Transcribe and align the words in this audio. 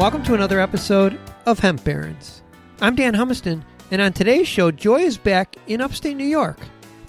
Welcome 0.00 0.22
to 0.22 0.34
another 0.34 0.60
episode 0.60 1.20
of 1.44 1.58
Hemp 1.58 1.84
Barons. 1.84 2.42
I'm 2.80 2.94
Dan 2.94 3.12
Humiston, 3.12 3.62
and 3.90 4.00
on 4.00 4.14
today's 4.14 4.48
show, 4.48 4.70
Joy 4.70 5.00
is 5.00 5.18
back 5.18 5.56
in 5.66 5.82
upstate 5.82 6.16
New 6.16 6.24
York 6.24 6.56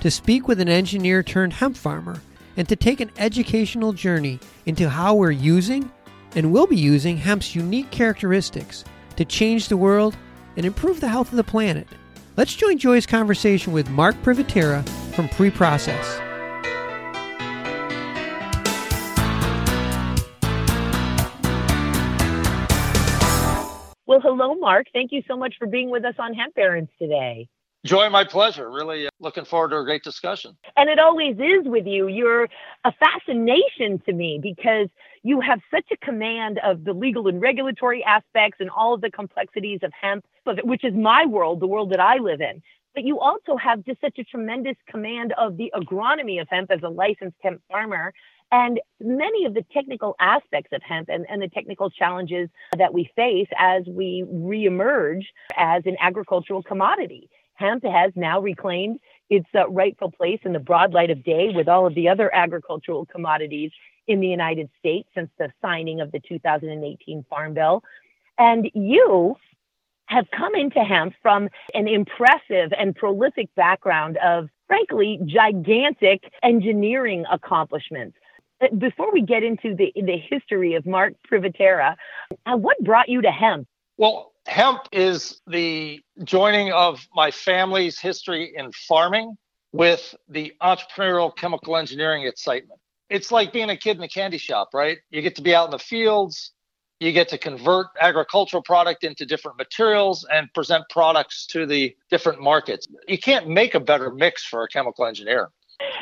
to 0.02 0.12
speak 0.12 0.50
with 0.50 0.60
an 0.60 0.68
engineer 0.68 1.24
turned 1.24 1.54
hemp 1.54 1.78
farmer 1.78 2.22
and 2.58 2.68
to 2.68 2.76
take 2.76 3.00
an 3.00 3.10
educational 3.18 3.94
journey 3.94 4.42
into 4.66 4.90
how 4.90 5.16
we're 5.16 5.32
using 5.32 5.90
and 6.36 6.52
will 6.52 6.68
be 6.68 6.76
using 6.76 7.16
hemp's 7.16 7.56
unique 7.56 7.92
characteristics 7.92 8.84
to 9.16 9.24
change 9.24 9.70
the 9.70 9.78
world 9.78 10.18
and 10.58 10.66
improve 10.66 11.00
the 11.00 11.08
health 11.08 11.32
of 11.32 11.38
the 11.38 11.46
planet. 11.46 11.88
Let's 12.36 12.54
join 12.54 12.78
Joy's 12.78 13.06
conversation 13.06 13.72
with 13.72 13.90
Mark 13.90 14.22
Privatera 14.22 14.86
from 15.16 15.30
Preprocess. 15.30 16.31
Hello, 24.32 24.56
Mark. 24.56 24.88
Thank 24.94 25.12
you 25.12 25.22
so 25.28 25.36
much 25.36 25.56
for 25.60 25.68
being 25.68 25.90
with 25.90 26.06
us 26.06 26.16
on 26.18 26.34
Hemp 26.34 26.56
Barons 26.56 26.90
today. 26.98 27.50
Joy, 27.84 28.10
my 28.10 28.24
pleasure. 28.24 28.70
Really 28.70 29.08
uh, 29.08 29.10
looking 29.20 29.44
forward 29.44 29.70
to 29.70 29.78
a 29.78 29.84
great 29.84 30.04
discussion. 30.04 30.56
And 30.78 30.90
it 30.90 31.00
always 31.00 31.36
is 31.38 31.66
with 31.66 31.88
you. 31.88 32.08
You're 32.08 32.48
a 32.86 32.94
fascination 32.94 34.00
to 34.06 34.14
me 34.14 34.40
because 34.42 34.88
you 35.24 35.42
have 35.42 35.60
such 35.72 35.86
a 35.92 35.98
command 35.98 36.60
of 36.64 36.84
the 36.84 36.94
legal 36.94 37.28
and 37.28 37.42
regulatory 37.42 38.04
aspects 38.04 38.58
and 38.60 38.70
all 38.70 38.94
of 38.94 39.02
the 39.02 39.10
complexities 39.10 39.80
of 39.84 39.92
hemp, 40.00 40.26
which 40.64 40.84
is 40.84 40.94
my 40.94 41.26
world, 41.26 41.60
the 41.60 41.68
world 41.68 41.92
that 41.92 42.00
I 42.00 42.18
live 42.18 42.40
in. 42.40 42.62
But 42.94 43.04
you 43.04 43.20
also 43.20 43.58
have 43.58 43.84
just 43.84 44.00
such 44.02 44.20
a 44.20 44.24
tremendous 44.24 44.76
command 44.88 45.34
of 45.38 45.58
the 45.58 45.72
agronomy 45.76 46.40
of 46.42 46.48
hemp 46.50 46.72
as 46.72 46.82
a 46.84 46.90
licensed 46.90 47.38
hemp 47.42 47.62
farmer 47.70 48.14
and 48.52 48.80
many 49.00 49.46
of 49.46 49.54
the 49.54 49.66
technical 49.74 50.16
aspects 50.20 50.72
of 50.74 50.82
hemp 50.84 51.10
and, 51.10 51.26
and 51.30 51.42
the 51.42 51.48
technical 51.48 51.90
challenges 51.90 52.50
that 52.78 52.94
we 52.94 53.10
face 53.16 53.48
as 53.58 53.84
we 53.88 54.26
reemerge 54.28 55.24
as 55.58 55.84
an 55.86 55.96
agricultural 56.00 56.62
commodity. 56.62 57.30
Hemp 57.54 57.84
has 57.84 58.12
now 58.16 58.42
reclaimed 58.42 59.00
its 59.30 59.48
uh, 59.56 59.70
rightful 59.70 60.12
place 60.12 60.40
in 60.44 60.52
the 60.52 60.60
broad 60.60 60.94
light 60.94 61.12
of 61.12 61.24
day 61.24 61.50
with 61.54 61.68
all 61.68 61.88
of 61.88 61.96
the 61.96 62.10
other 62.10 62.34
agricultural 62.34 63.06
commodities 63.06 63.72
in 64.08 64.20
the 64.20 64.28
United 64.28 64.70
States 64.80 65.08
since 65.16 65.30
the 65.38 65.52
signing 65.62 66.02
of 66.02 66.12
the 66.12 66.20
2018 66.20 67.26
Farm 67.30 67.54
Bill. 67.54 67.84
And 68.38 68.70
you 68.74 69.36
have 70.08 70.26
come 70.36 70.56
into 70.56 70.80
hemp 70.80 71.14
from 71.22 71.48
an 71.74 71.88
impressive 71.88 72.74
and 72.78 72.96
prolific 72.96 73.54
background 73.56 74.18
of, 74.18 74.50
frankly, 74.68 75.20
gigantic 75.26 76.24
engineering 76.44 77.24
accomplishments. 77.32 78.18
Uh, 78.62 78.68
before 78.78 79.12
we 79.12 79.22
get 79.22 79.44
into 79.44 79.76
the, 79.76 79.92
the 79.96 80.18
history 80.18 80.76
of 80.76 80.86
Mark 80.86 81.14
Privatera, 81.30 81.96
uh, 82.46 82.56
what 82.56 82.78
brought 82.80 83.10
you 83.10 83.22
to 83.22 83.32
hemp? 83.32 83.68
Well, 83.98 84.34
hemp 84.46 84.82
is 84.92 85.42
the 85.48 86.02
joining 86.24 86.72
of 86.72 87.06
my 87.14 87.32
family's 87.32 88.00
history 88.00 88.54
in 88.56 88.72
farming 88.72 89.38
with 89.72 90.16
the 90.28 90.54
entrepreneurial 90.62 91.36
chemical 91.36 91.78
engineering 91.78 92.24
excitement. 92.24 92.80
It's 93.10 93.32
like 93.32 93.54
being 93.54 93.70
a 93.70 93.78
kid 93.78 93.98
in 93.98 94.04
a 94.04 94.08
candy 94.08 94.38
shop, 94.38 94.70
right? 94.74 95.00
You 95.10 95.22
get 95.22 95.36
to 95.36 95.42
be 95.42 95.54
out 95.54 95.66
in 95.66 95.72
the 95.72 95.80
fields, 95.80 96.52
you 97.00 97.12
get 97.12 97.30
to 97.30 97.38
convert 97.38 97.88
agricultural 98.00 98.64
product 98.64 99.04
into 99.04 99.26
different 99.26 99.58
materials 99.58 100.26
and 100.32 100.54
present 100.54 100.86
products 100.90 101.46
to 101.48 101.66
the 101.66 101.96
different 102.10 102.42
markets. 102.42 102.88
You 103.08 103.18
can't 103.18 103.48
make 103.48 103.76
a 103.76 103.80
better 103.80 104.12
mix 104.12 104.46
for 104.46 104.64
a 104.64 104.68
chemical 104.68 105.06
engineer 105.06 105.50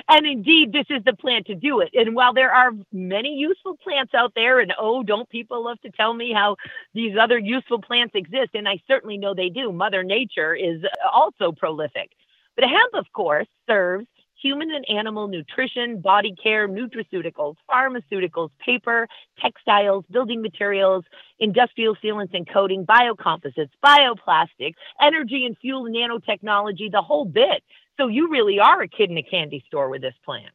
and 0.07 0.25
indeed, 0.25 0.71
this 0.73 0.85
is 0.89 1.03
the 1.05 1.15
plant 1.15 1.47
to 1.47 1.55
do 1.55 1.79
it. 1.81 1.89
And 1.93 2.15
while 2.15 2.33
there 2.33 2.51
are 2.51 2.71
many 2.91 3.35
useful 3.35 3.77
plants 3.77 4.13
out 4.13 4.33
there, 4.35 4.59
and 4.59 4.73
oh, 4.79 5.03
don't 5.03 5.29
people 5.29 5.63
love 5.65 5.79
to 5.81 5.91
tell 5.91 6.13
me 6.13 6.33
how 6.33 6.55
these 6.93 7.15
other 7.21 7.37
useful 7.37 7.81
plants 7.81 8.15
exist? 8.15 8.51
And 8.53 8.67
I 8.67 8.79
certainly 8.87 9.17
know 9.17 9.33
they 9.33 9.49
do. 9.49 9.71
Mother 9.71 10.03
Nature 10.03 10.55
is 10.55 10.81
also 11.11 11.51
prolific. 11.51 12.11
But 12.55 12.65
hemp, 12.65 12.93
of 12.93 13.05
course, 13.13 13.47
serves 13.67 14.07
human 14.41 14.71
and 14.71 14.85
animal 14.89 15.27
nutrition, 15.27 16.01
body 16.01 16.35
care, 16.41 16.67
nutraceuticals, 16.67 17.55
pharmaceuticals, 17.69 18.49
paper, 18.63 19.07
textiles, 19.39 20.05
building 20.11 20.41
materials, 20.41 21.05
industrial 21.39 21.95
sealants 22.03 22.33
and 22.33 22.47
coating, 22.47 22.85
biocomposites, 22.85 23.71
bioplastics, 23.83 24.75
energy 25.01 25.45
and 25.45 25.57
fuel 25.57 25.85
nanotechnology, 25.85 26.91
the 26.91 27.01
whole 27.01 27.25
bit. 27.25 27.63
So 27.97 28.07
you 28.07 28.29
really 28.29 28.59
are 28.59 28.81
a 28.81 28.87
kid 28.87 29.09
in 29.09 29.17
a 29.17 29.23
candy 29.23 29.63
store 29.67 29.89
with 29.89 30.01
this 30.01 30.15
plant. 30.23 30.53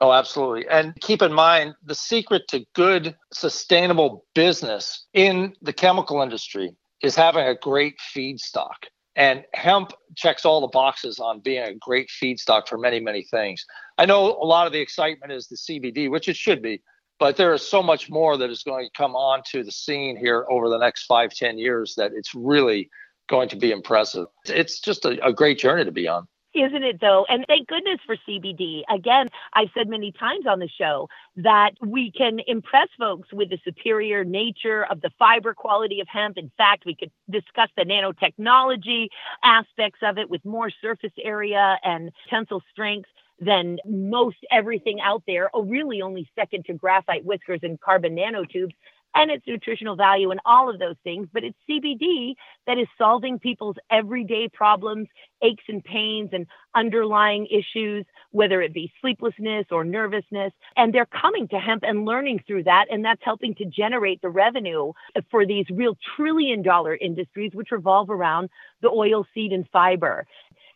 Oh, 0.00 0.12
absolutely. 0.12 0.66
And 0.68 0.94
keep 1.00 1.22
in 1.22 1.32
mind 1.32 1.74
the 1.84 1.94
secret 1.94 2.48
to 2.48 2.64
good, 2.74 3.14
sustainable 3.32 4.24
business 4.34 5.06
in 5.14 5.54
the 5.62 5.72
chemical 5.72 6.22
industry 6.22 6.74
is 7.02 7.14
having 7.14 7.46
a 7.46 7.54
great 7.54 7.94
feedstock. 8.14 8.88
And 9.14 9.44
hemp 9.52 9.92
checks 10.16 10.44
all 10.44 10.62
the 10.62 10.68
boxes 10.68 11.18
on 11.18 11.40
being 11.40 11.62
a 11.62 11.74
great 11.74 12.08
feedstock 12.08 12.66
for 12.66 12.78
many, 12.78 12.98
many 12.98 13.24
things. 13.24 13.64
I 13.98 14.06
know 14.06 14.24
a 14.24 14.46
lot 14.46 14.66
of 14.66 14.72
the 14.72 14.80
excitement 14.80 15.32
is 15.32 15.48
the 15.48 15.56
CBD, 15.56 16.10
which 16.10 16.28
it 16.28 16.36
should 16.36 16.62
be, 16.62 16.82
but 17.18 17.36
there 17.36 17.52
is 17.52 17.62
so 17.62 17.82
much 17.82 18.08
more 18.08 18.36
that 18.38 18.50
is 18.50 18.62
going 18.62 18.86
to 18.86 18.90
come 18.96 19.14
onto 19.14 19.62
the 19.62 19.70
scene 19.70 20.16
here 20.16 20.46
over 20.50 20.68
the 20.68 20.78
next 20.78 21.04
five, 21.04 21.34
ten 21.34 21.58
years 21.58 21.94
that 21.96 22.12
it's 22.14 22.34
really 22.34 22.88
going 23.28 23.48
to 23.50 23.56
be 23.56 23.70
impressive. 23.70 24.26
It's 24.46 24.80
just 24.80 25.04
a, 25.04 25.24
a 25.24 25.32
great 25.32 25.58
journey 25.58 25.84
to 25.84 25.92
be 25.92 26.08
on. 26.08 26.26
Isn't 26.54 26.82
it 26.82 27.00
though? 27.00 27.24
And 27.28 27.46
thank 27.46 27.68
goodness 27.68 27.98
for 28.04 28.16
CBD. 28.28 28.82
Again, 28.92 29.28
I've 29.54 29.70
said 29.74 29.88
many 29.88 30.12
times 30.12 30.46
on 30.46 30.58
the 30.58 30.68
show 30.68 31.08
that 31.36 31.70
we 31.80 32.10
can 32.10 32.40
impress 32.46 32.88
folks 32.98 33.32
with 33.32 33.48
the 33.48 33.58
superior 33.64 34.22
nature 34.22 34.84
of 34.84 35.00
the 35.00 35.10
fiber 35.18 35.54
quality 35.54 36.00
of 36.00 36.08
hemp. 36.08 36.36
In 36.36 36.50
fact, 36.58 36.84
we 36.84 36.94
could 36.94 37.10
discuss 37.30 37.70
the 37.76 37.84
nanotechnology 37.84 39.08
aspects 39.42 40.00
of 40.02 40.18
it 40.18 40.28
with 40.28 40.44
more 40.44 40.70
surface 40.82 41.12
area 41.22 41.78
and 41.84 42.10
tensile 42.28 42.62
strength 42.70 43.08
than 43.40 43.78
most 43.86 44.36
everything 44.50 45.00
out 45.00 45.22
there. 45.26 45.50
Oh, 45.54 45.62
really 45.62 46.02
only 46.02 46.28
second 46.38 46.66
to 46.66 46.74
graphite 46.74 47.24
whiskers 47.24 47.60
and 47.62 47.80
carbon 47.80 48.14
nanotubes 48.14 48.74
and 49.14 49.30
its 49.30 49.46
nutritional 49.46 49.96
value 49.96 50.30
and 50.30 50.40
all 50.44 50.68
of 50.70 50.78
those 50.78 50.96
things. 51.04 51.28
But 51.32 51.44
it's 51.44 51.56
CBD 51.68 52.34
that 52.66 52.78
is 52.78 52.86
solving 52.96 53.38
people's 53.38 53.76
everyday 53.90 54.48
problems, 54.48 55.08
aches 55.42 55.64
and 55.68 55.82
pains, 55.84 56.30
and 56.32 56.46
underlying 56.74 57.46
issues, 57.46 58.04
whether 58.30 58.62
it 58.62 58.72
be 58.72 58.92
sleeplessness 59.00 59.66
or 59.70 59.84
nervousness. 59.84 60.52
And 60.76 60.92
they're 60.92 61.06
coming 61.06 61.48
to 61.48 61.58
hemp 61.58 61.82
and 61.86 62.04
learning 62.04 62.42
through 62.46 62.64
that. 62.64 62.86
And 62.90 63.04
that's 63.04 63.22
helping 63.24 63.54
to 63.56 63.64
generate 63.64 64.22
the 64.22 64.30
revenue 64.30 64.92
for 65.30 65.46
these 65.46 65.66
real 65.70 65.96
trillion 66.16 66.62
dollar 66.62 66.96
industries, 66.96 67.52
which 67.54 67.70
revolve 67.70 68.10
around 68.10 68.48
the 68.80 68.88
oil 68.88 69.26
seed 69.34 69.52
and 69.52 69.68
fiber. 69.72 70.26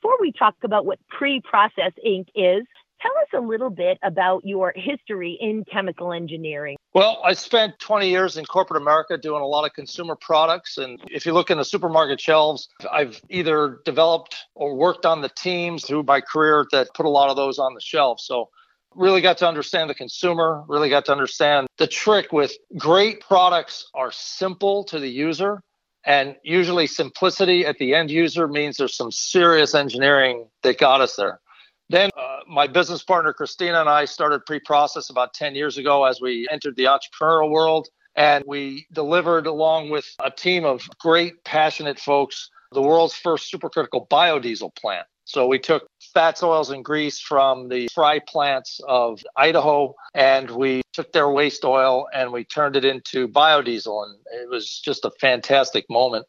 Before 0.03 0.19
we 0.21 0.33
talk 0.33 0.55
about 0.63 0.87
what 0.87 0.99
pre 1.09 1.41
process 1.41 1.93
Inc. 2.07 2.27
is, 2.35 2.65
Tell 3.03 3.13
us 3.23 3.29
a 3.45 3.47
little 3.47 3.71
bit 3.71 3.99
about 4.03 4.45
your 4.47 4.73
history 4.75 5.37
in 5.41 5.65
chemical 5.71 6.13
engineering. 6.13 6.76
Well, 6.97 7.21
I 7.23 7.35
spent 7.35 7.79
20 7.79 8.09
years 8.09 8.39
in 8.39 8.47
corporate 8.47 8.81
America 8.81 9.19
doing 9.19 9.43
a 9.43 9.47
lot 9.47 9.67
of 9.67 9.75
consumer 9.75 10.17
products. 10.17 10.79
And 10.79 10.99
if 11.11 11.27
you 11.27 11.35
look 11.35 11.51
in 11.51 11.59
the 11.59 11.65
supermarket 11.67 12.19
shelves, 12.19 12.71
I've 12.91 13.21
either 13.29 13.81
developed 13.85 14.35
or 14.55 14.75
worked 14.75 15.05
on 15.05 15.21
the 15.21 15.29
teams 15.29 15.85
through 15.85 16.05
my 16.05 16.23
career 16.23 16.65
that 16.73 16.95
put 16.95 17.05
a 17.05 17.11
lot 17.11 17.29
of 17.29 17.37
those 17.37 17.59
on 17.59 17.75
the 17.75 17.83
shelf. 17.83 18.19
So 18.19 18.49
really 18.95 19.21
got 19.21 19.37
to 19.37 19.47
understand 19.47 19.91
the 19.91 19.95
consumer, 19.95 20.65
really 20.69 20.89
got 20.89 21.05
to 21.05 21.13
understand 21.13 21.67
the 21.77 21.87
trick 21.87 22.33
with 22.33 22.57
great 22.79 23.21
products 23.21 23.91
are 23.93 24.11
simple 24.11 24.83
to 24.85 24.99
the 24.99 25.11
user. 25.11 25.61
And 26.07 26.37
usually 26.45 26.87
simplicity 26.87 27.67
at 27.67 27.77
the 27.77 27.95
end 27.95 28.11
user 28.11 28.49
means 28.49 28.79
there's 28.79 28.97
some 28.97 29.13
serious 29.13 29.75
engineering 29.75 30.47
that 30.63 30.79
got 30.79 31.03
us 31.03 31.17
there. 31.17 31.41
Then 31.89 32.11
uh, 32.17 32.39
my 32.49 32.67
business 32.67 33.03
partner 33.03 33.33
Christina 33.33 33.81
and 33.81 33.89
I 33.89 34.07
started 34.07 34.43
Preprocess 34.45 35.11
about 35.11 35.35
10 35.35 35.55
years 35.55 35.79
ago 35.79 36.05
as 36.05 36.21
we 36.21 36.47
entered 36.51 36.77
the 36.77 36.85
entrepreneurial 36.85 37.51
world. 37.51 37.89
And 38.17 38.45
we 38.47 38.87
delivered, 38.93 39.47
along 39.47 39.91
with 39.91 40.07
a 40.25 40.31
team 40.31 40.65
of 40.65 40.89
great, 40.99 41.45
passionate 41.45 42.01
folks, 42.01 42.51
the 42.73 42.83
world's 42.83 43.15
first 43.15 43.53
supercritical 43.53 44.09
biodiesel 44.09 44.75
plant. 44.75 45.07
So 45.25 45.47
we 45.47 45.59
took 45.59 45.87
fats, 46.15 46.43
oils, 46.43 46.71
and 46.71 46.85
grease 46.85 47.21
from 47.21 47.69
the 47.69 47.89
fry 47.93 48.21
plants 48.21 48.81
of 48.87 49.23
Idaho, 49.37 49.95
and 50.15 50.49
we 50.51 50.83
took 50.93 51.13
their 51.13 51.29
waste 51.29 51.65
oil 51.65 52.07
and 52.15 52.33
we 52.33 52.45
turned 52.45 52.77
it 52.77 52.85
into 52.85 53.29
biodiesel. 53.29 54.05
And 54.05 54.17
it 54.41 54.49
was 54.49 54.81
just 54.85 55.05
a 55.05 55.11
fantastic 55.21 55.85
moment. 55.91 56.27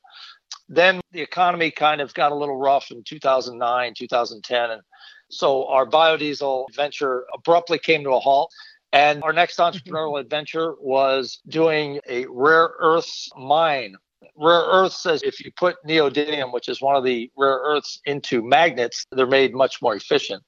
Then 0.67 0.99
the 1.11 1.21
economy 1.21 1.71
kind 1.71 2.01
of 2.01 2.13
got 2.15 2.31
a 2.31 2.35
little 2.35 2.57
rough 2.57 2.91
in 2.91 3.03
2009, 3.03 3.93
2010, 3.95 4.71
and 4.71 4.81
so 5.29 5.67
our 5.67 5.85
biodiesel 5.85 6.65
venture 6.75 7.25
abruptly 7.33 7.79
came 7.79 8.03
to 8.03 8.11
a 8.11 8.19
halt. 8.19 8.51
And 8.93 9.21
our 9.23 9.33
next 9.33 9.57
mm-hmm. 9.57 9.75
entrepreneurial 9.75 10.19
adventure 10.19 10.75
was 10.79 11.39
doing 11.47 11.99
a 12.07 12.25
rare 12.29 12.71
earths 12.79 13.29
mine. 13.37 13.95
Rare 14.35 14.61
earths 14.61 15.01
says 15.01 15.23
if 15.23 15.43
you 15.43 15.51
put 15.51 15.75
neodymium, 15.85 16.53
which 16.53 16.69
is 16.69 16.81
one 16.81 16.95
of 16.95 17.03
the 17.03 17.29
rare 17.37 17.59
earths, 17.63 17.99
into 18.05 18.41
magnets, 18.41 19.05
they're 19.11 19.27
made 19.27 19.53
much 19.53 19.81
more 19.81 19.95
efficient. 19.95 20.43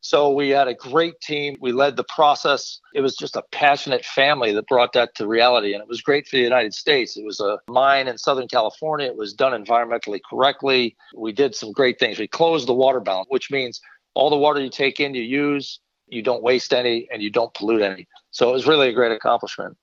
So 0.00 0.30
we 0.30 0.50
had 0.50 0.68
a 0.68 0.74
great 0.74 1.20
team. 1.20 1.56
We 1.60 1.72
led 1.72 1.96
the 1.96 2.04
process. 2.04 2.80
It 2.94 3.00
was 3.00 3.16
just 3.16 3.34
a 3.34 3.42
passionate 3.50 4.04
family 4.04 4.52
that 4.52 4.68
brought 4.68 4.92
that 4.92 5.14
to 5.16 5.26
reality. 5.26 5.72
And 5.72 5.82
it 5.82 5.88
was 5.88 6.00
great 6.00 6.28
for 6.28 6.36
the 6.36 6.42
United 6.42 6.74
States. 6.74 7.16
It 7.16 7.24
was 7.24 7.40
a 7.40 7.58
mine 7.68 8.06
in 8.06 8.16
Southern 8.16 8.46
California. 8.46 9.08
It 9.08 9.16
was 9.16 9.32
done 9.32 9.52
environmentally 9.52 10.20
correctly. 10.30 10.96
We 11.16 11.32
did 11.32 11.56
some 11.56 11.72
great 11.72 11.98
things. 11.98 12.20
We 12.20 12.28
closed 12.28 12.68
the 12.68 12.74
water 12.74 13.00
balance, 13.00 13.26
which 13.30 13.50
means 13.50 13.80
all 14.16 14.30
the 14.30 14.36
water 14.36 14.60
you 14.60 14.70
take 14.70 14.98
in, 14.98 15.14
you 15.14 15.22
use, 15.22 15.78
you 16.08 16.22
don't 16.22 16.42
waste 16.42 16.72
any, 16.72 17.06
and 17.12 17.22
you 17.22 17.30
don't 17.30 17.52
pollute 17.52 17.82
any. 17.82 18.08
So 18.30 18.48
it 18.48 18.52
was 18.52 18.66
really 18.66 18.88
a 18.88 18.92
great 18.92 19.12
accomplishment. 19.12 19.76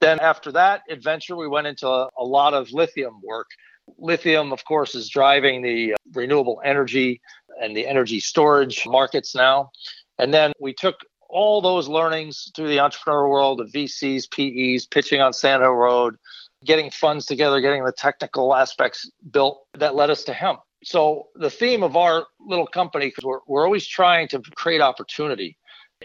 Then 0.00 0.18
after 0.20 0.50
that 0.52 0.82
adventure, 0.88 1.36
we 1.36 1.46
went 1.46 1.66
into 1.66 1.86
a, 1.86 2.08
a 2.18 2.24
lot 2.24 2.54
of 2.54 2.72
lithium 2.72 3.20
work. 3.22 3.50
Lithium, 3.98 4.52
of 4.52 4.64
course, 4.64 4.94
is 4.94 5.08
driving 5.10 5.60
the 5.60 5.92
uh, 5.92 5.96
renewable 6.14 6.62
energy 6.64 7.20
and 7.60 7.76
the 7.76 7.86
energy 7.86 8.20
storage 8.20 8.86
markets 8.86 9.34
now. 9.34 9.70
And 10.18 10.32
then 10.32 10.52
we 10.58 10.72
took 10.72 10.96
all 11.28 11.60
those 11.60 11.86
learnings 11.86 12.50
through 12.56 12.68
the 12.68 12.80
entrepreneur 12.80 13.28
world 13.28 13.60
of 13.60 13.70
VCs, 13.70 14.30
PEs, 14.30 14.86
pitching 14.86 15.20
on 15.20 15.34
Sand 15.34 15.62
Hill 15.62 15.72
Road, 15.72 16.16
getting 16.64 16.90
funds 16.90 17.26
together, 17.26 17.60
getting 17.60 17.84
the 17.84 17.92
technical 17.92 18.54
aspects 18.54 19.10
built 19.30 19.66
that 19.74 19.94
led 19.94 20.08
us 20.08 20.24
to 20.24 20.32
hemp. 20.32 20.60
So 20.84 21.28
the 21.34 21.50
theme 21.50 21.82
of 21.82 21.96
our 21.96 22.26
little 22.40 22.66
company, 22.66 23.06
because 23.06 23.24
we're, 23.24 23.40
we're 23.46 23.64
always 23.64 23.86
trying 23.86 24.28
to 24.28 24.40
create 24.54 24.80
opportunity 24.80 25.56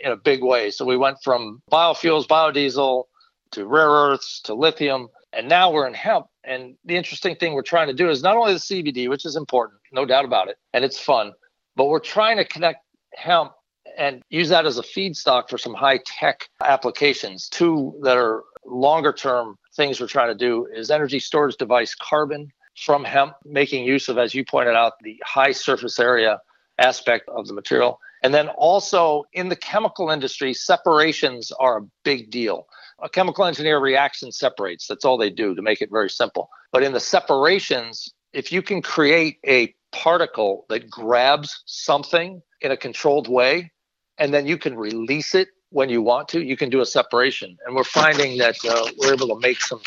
in 0.02 0.12
a 0.12 0.18
big 0.18 0.44
way. 0.44 0.72
So 0.72 0.86
we 0.86 0.98
went 0.98 1.18
from 1.24 1.62
biofuels, 1.72 2.28
biodiesel, 2.28 3.04
to 3.52 3.66
rare 3.66 3.90
earths, 3.90 4.42
to 4.42 4.54
lithium, 4.54 5.10
and 5.34 5.50
now 5.50 5.72
we're 5.72 5.88
in 5.88 5.94
hemp. 5.94 6.28
And 6.44 6.76
the 6.86 6.96
interesting 6.96 7.36
thing 7.36 7.54
we're 7.54 7.62
trying 7.62 7.88
to 7.88 7.94
do 7.94 8.10
is 8.10 8.24
not 8.24 8.38
only 8.38 8.54
the 8.54 8.60
CBD, 8.60 9.10
which 9.10 9.26
is 9.26 9.36
important, 9.36 9.80
no 9.92 10.06
doubt 10.06 10.26
about 10.26 10.48
it, 10.48 10.58
and 10.74 10.86
it's 10.86 11.00
fun, 11.00 11.34
but 11.76 11.86
we're 11.86 12.00
trying 12.00 12.38
to 12.38 12.46
connect 12.46 12.84
hemp 13.16 13.52
and 13.98 14.22
use 14.30 14.50
that 14.50 14.66
as 14.66 14.78
a 14.78 14.84
feedstock 14.84 15.50
for 15.50 15.58
some 15.58 15.74
high 15.74 16.00
tech 16.06 16.48
applications. 16.62 17.50
Two 17.50 18.00
that 18.04 18.18
are 18.18 18.44
longer 18.66 19.12
term 19.12 19.58
things 19.76 20.00
we're 20.00 20.08
trying 20.08 20.30
to 20.30 20.36
do 20.36 20.68
is 20.74 20.92
energy 20.92 21.20
storage 21.20 21.58
device 21.58 21.96
carbon 21.96 22.50
from 22.84 23.04
hemp, 23.04 23.36
making 23.46 23.86
use 23.86 24.10
of, 24.10 24.18
as 24.18 24.34
you 24.34 24.46
pointed 24.46 24.76
out, 24.76 24.94
the 25.02 25.22
high 25.26 25.52
surface 25.52 26.00
area 26.00 26.40
aspect 26.78 27.28
of 27.30 27.48
the 27.48 27.54
material. 27.54 28.00
And 28.24 28.34
then 28.34 28.50
also 28.50 29.24
in 29.34 29.50
the 29.50 29.56
chemical 29.56 30.10
industry, 30.10 30.54
separations 30.54 31.52
are 31.60 31.78
a 31.78 31.88
big 32.04 32.32
deal. 32.32 32.68
A 33.02 33.10
chemical 33.10 33.46
engineer 33.46 33.80
reacts 33.80 34.24
and 34.24 34.34
separates. 34.34 34.88
That's 34.88 35.06
all 35.06 35.18
they 35.18 35.30
do 35.30 35.56
to 35.56 35.62
make 35.62 35.82
it 35.82 35.90
very 35.92 36.10
simple. 36.10 36.50
But 36.72 36.84
in 36.84 36.94
the 36.94 37.00
separations, 37.00 38.10
if 38.34 38.52
you 38.52 38.62
can 38.62 38.82
create 38.82 39.38
a 39.46 39.74
particle 39.92 40.66
that 40.70 40.90
grabs 40.90 41.64
something 41.66 42.42
in 42.62 42.72
a 42.72 42.78
controlled 42.78 43.28
way, 43.30 43.72
and 44.18 44.34
then 44.34 44.46
you 44.46 44.58
can 44.58 44.76
release 44.76 45.34
it 45.34 45.48
when 45.72 45.90
you 45.90 46.02
want 46.02 46.28
to, 46.30 46.42
you 46.42 46.58
can 46.58 46.70
do 46.70 46.82
a 46.82 46.86
separation. 46.86 47.58
And 47.66 47.76
we're 47.76 47.84
finding 47.84 48.38
that 48.40 48.58
uh, 48.66 48.90
we're 48.98 49.14
able 49.14 49.28
to 49.28 49.40
make 49.40 49.62
some 49.62 49.82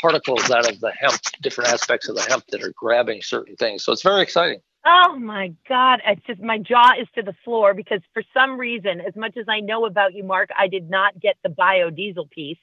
particles 0.00 0.50
out 0.50 0.70
of 0.70 0.80
the 0.80 0.92
hemp, 0.92 1.20
different 1.40 1.72
aspects 1.72 2.08
of 2.08 2.16
the 2.16 2.22
hemp 2.22 2.46
that 2.48 2.62
are 2.62 2.72
grabbing 2.76 3.22
certain 3.22 3.56
things. 3.56 3.84
So 3.84 3.92
it's 3.92 4.02
very 4.02 4.22
exciting. 4.22 4.60
Oh 4.84 5.16
my 5.18 5.54
God. 5.68 6.00
It's 6.06 6.26
just 6.26 6.40
my 6.40 6.58
jaw 6.58 6.92
is 7.00 7.08
to 7.14 7.22
the 7.22 7.34
floor 7.44 7.72
because 7.72 8.00
for 8.12 8.22
some 8.34 8.58
reason, 8.58 9.00
as 9.00 9.14
much 9.16 9.36
as 9.36 9.46
I 9.48 9.60
know 9.60 9.86
about 9.86 10.12
you, 10.12 10.24
Mark, 10.24 10.50
I 10.58 10.68
did 10.68 10.90
not 10.90 11.18
get 11.18 11.36
the 11.42 11.50
biodiesel 11.50 12.30
piece. 12.30 12.58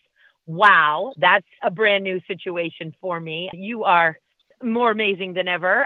Wow. 0.46 1.14
That's 1.18 1.48
a 1.64 1.72
brand 1.72 2.04
new 2.04 2.20
situation 2.28 2.94
for 3.02 3.20
me. 3.20 3.50
You 3.54 3.84
are 3.86 4.20
more 4.62 4.92
amazing 4.92 5.34
than 5.34 5.48
ever. 5.48 5.86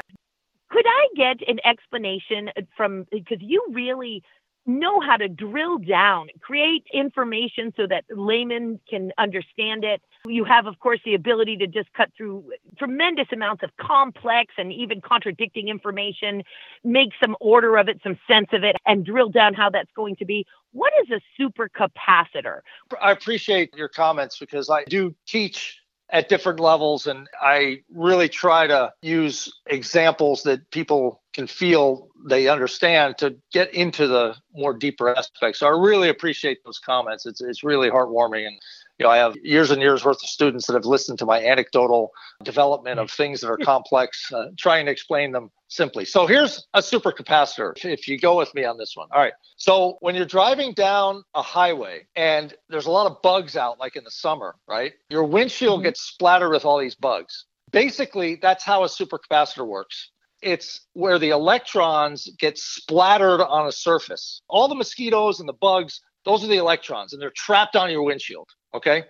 Could 0.70 0.86
I 0.88 1.08
get 1.16 1.48
an 1.48 1.60
explanation 1.64 2.50
from 2.76 3.06
because 3.12 3.38
you 3.40 3.64
really 3.72 4.24
know 4.66 5.00
how 5.00 5.18
to 5.18 5.28
drill 5.28 5.78
down, 5.78 6.28
create 6.42 6.86
information 6.94 7.74
so 7.76 7.86
that 7.88 8.06
laymen 8.10 8.80
can 8.90 9.12
understand 9.18 9.84
it. 9.84 10.02
You 10.26 10.46
have, 10.46 10.68
of 10.68 10.80
course, 10.80 11.00
the 11.04 11.16
ability 11.16 11.58
to 11.58 11.68
just 11.68 11.92
cut 11.94 12.10
through 12.16 12.50
tremendous 12.78 13.28
amounts 13.34 13.64
of 13.64 13.72
complex 13.78 14.54
and 14.58 14.72
even 14.72 15.02
contradicting 15.02 15.68
information, 15.68 16.44
make 16.84 17.10
some 17.22 17.36
order 17.42 17.78
of 17.78 17.90
it, 17.90 18.00
some 18.04 18.18
sense 18.28 18.48
of 18.54 18.64
it, 18.64 18.78
and 18.86 19.06
drill 19.06 19.30
down 19.30 19.54
how 19.54 19.70
that's 19.70 19.92
going 19.96 20.16
to 20.18 20.26
be. 20.26 20.46
What 20.72 20.94
is 21.04 21.12
a 21.12 21.20
super 21.38 21.70
capacitor? 21.70 22.62
I 23.02 23.12
appreciate 23.12 23.76
your 23.76 23.90
comments 23.90 24.40
because 24.40 24.70
I 24.70 24.86
do 24.86 25.14
teach 25.28 25.83
at 26.14 26.30
different 26.30 26.60
levels. 26.60 27.08
And 27.08 27.28
I 27.42 27.82
really 27.92 28.30
try 28.30 28.68
to 28.68 28.94
use 29.02 29.52
examples 29.66 30.44
that 30.44 30.70
people 30.70 31.22
can 31.34 31.48
feel 31.48 32.08
they 32.26 32.48
understand 32.48 33.18
to 33.18 33.36
get 33.52 33.74
into 33.74 34.08
the 34.08 34.36
more 34.56 34.74
deeper 34.76 35.10
aspects. 35.10 35.60
So 35.60 35.68
I 35.68 35.72
really 35.72 36.10
appreciate 36.10 36.64
those 36.64 36.78
comments. 36.78 37.26
It's, 37.26 37.42
it's 37.42 37.64
really 37.64 37.90
heartwarming. 37.90 38.46
And 38.46 38.60
you 39.04 39.10
know, 39.10 39.14
I 39.14 39.18
have 39.18 39.36
years 39.44 39.70
and 39.70 39.82
years 39.82 40.06
worth 40.06 40.24
of 40.24 40.30
students 40.30 40.66
that 40.68 40.76
have 40.76 40.86
listened 40.86 41.20
to 41.20 41.26
my 41.26 41.44
anecdotal 41.44 42.14
development 42.42 43.02
of 43.02 43.12
things 43.12 43.42
that 43.42 43.50
are 43.50 43.58
complex, 43.58 44.32
uh, 44.32 44.46
trying 44.58 44.86
to 44.86 44.94
explain 44.94 45.34
them 45.34 45.52
simply. 45.68 46.06
So 46.06 46.26
here's 46.26 46.66
a 46.74 46.80
supercapacitor. 46.80 47.74
If 47.84 48.08
you 48.08 48.18
go 48.18 48.38
with 48.38 48.56
me 48.56 48.64
on 48.64 48.78
this 48.78 48.96
one. 48.96 49.10
All 49.12 49.20
right. 49.20 49.34
So 49.58 49.98
when 50.00 50.16
you're 50.16 50.24
driving 50.26 50.72
down 50.72 51.24
a 51.36 51.42
highway 51.42 52.08
and 52.16 52.54
there's 52.70 52.86
a 52.86 52.92
lot 52.92 53.12
of 53.12 53.22
bugs 53.22 53.58
out, 53.58 53.78
like 53.78 53.98
in 53.98 54.06
the 54.06 54.12
summer, 54.12 54.56
right? 54.70 54.94
Your 55.10 55.26
windshield 55.26 55.80
mm-hmm. 55.80 55.88
gets 55.88 56.00
splattered 56.00 56.52
with 56.52 56.64
all 56.64 56.80
these 56.80 56.96
bugs. 56.96 57.44
Basically, 57.72 58.38
that's 58.42 58.64
how 58.64 58.86
a 58.86 58.88
supercapacitor 58.88 59.68
works. 59.68 60.12
It's 60.42 60.88
where 60.94 61.20
the 61.20 61.32
electrons 61.32 62.30
get 62.40 62.58
splattered 62.58 63.42
on 63.42 63.68
a 63.68 63.72
surface. 63.74 64.42
All 64.48 64.70
the 64.70 64.76
mosquitoes 64.76 65.42
and 65.42 65.50
the 65.50 65.54
bugs, 65.54 66.00
those 66.26 66.44
are 66.44 66.48
the 66.48 66.58
electrons, 66.58 67.14
and 67.14 67.22
they're 67.22 67.34
trapped 67.36 67.76
on 67.76 67.92
your 67.92 68.04
windshield. 68.04 68.50
Okay. 68.74 69.04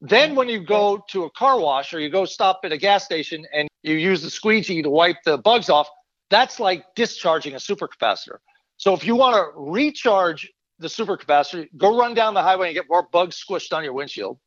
Then 0.00 0.34
when 0.34 0.48
you 0.48 0.64
go 0.64 1.04
to 1.10 1.24
a 1.24 1.30
car 1.30 1.60
wash 1.60 1.92
or 1.92 2.00
you 2.00 2.08
go 2.08 2.24
stop 2.24 2.60
at 2.64 2.72
a 2.72 2.78
gas 2.78 3.04
station 3.04 3.44
and 3.52 3.68
you 3.82 3.96
use 3.96 4.22
the 4.22 4.30
squeegee 4.30 4.82
to 4.82 4.88
wipe 4.90 5.16
the 5.24 5.36
bugs 5.36 5.68
off, 5.68 5.88
that's 6.30 6.58
like 6.58 6.84
discharging 6.94 7.54
a 7.54 7.58
supercapacitor. 7.58 8.38
So 8.78 8.94
if 8.94 9.04
you 9.04 9.14
want 9.14 9.34
to 9.34 9.60
recharge 9.60 10.50
the 10.78 10.88
supercapacitor, 10.88 11.68
go 11.76 11.98
run 11.98 12.14
down 12.14 12.32
the 12.32 12.42
highway 12.42 12.68
and 12.68 12.74
get 12.74 12.86
more 12.88 13.06
bugs 13.12 13.42
squished 13.46 13.76
on 13.76 13.84
your 13.84 13.92
windshield. 13.92 14.38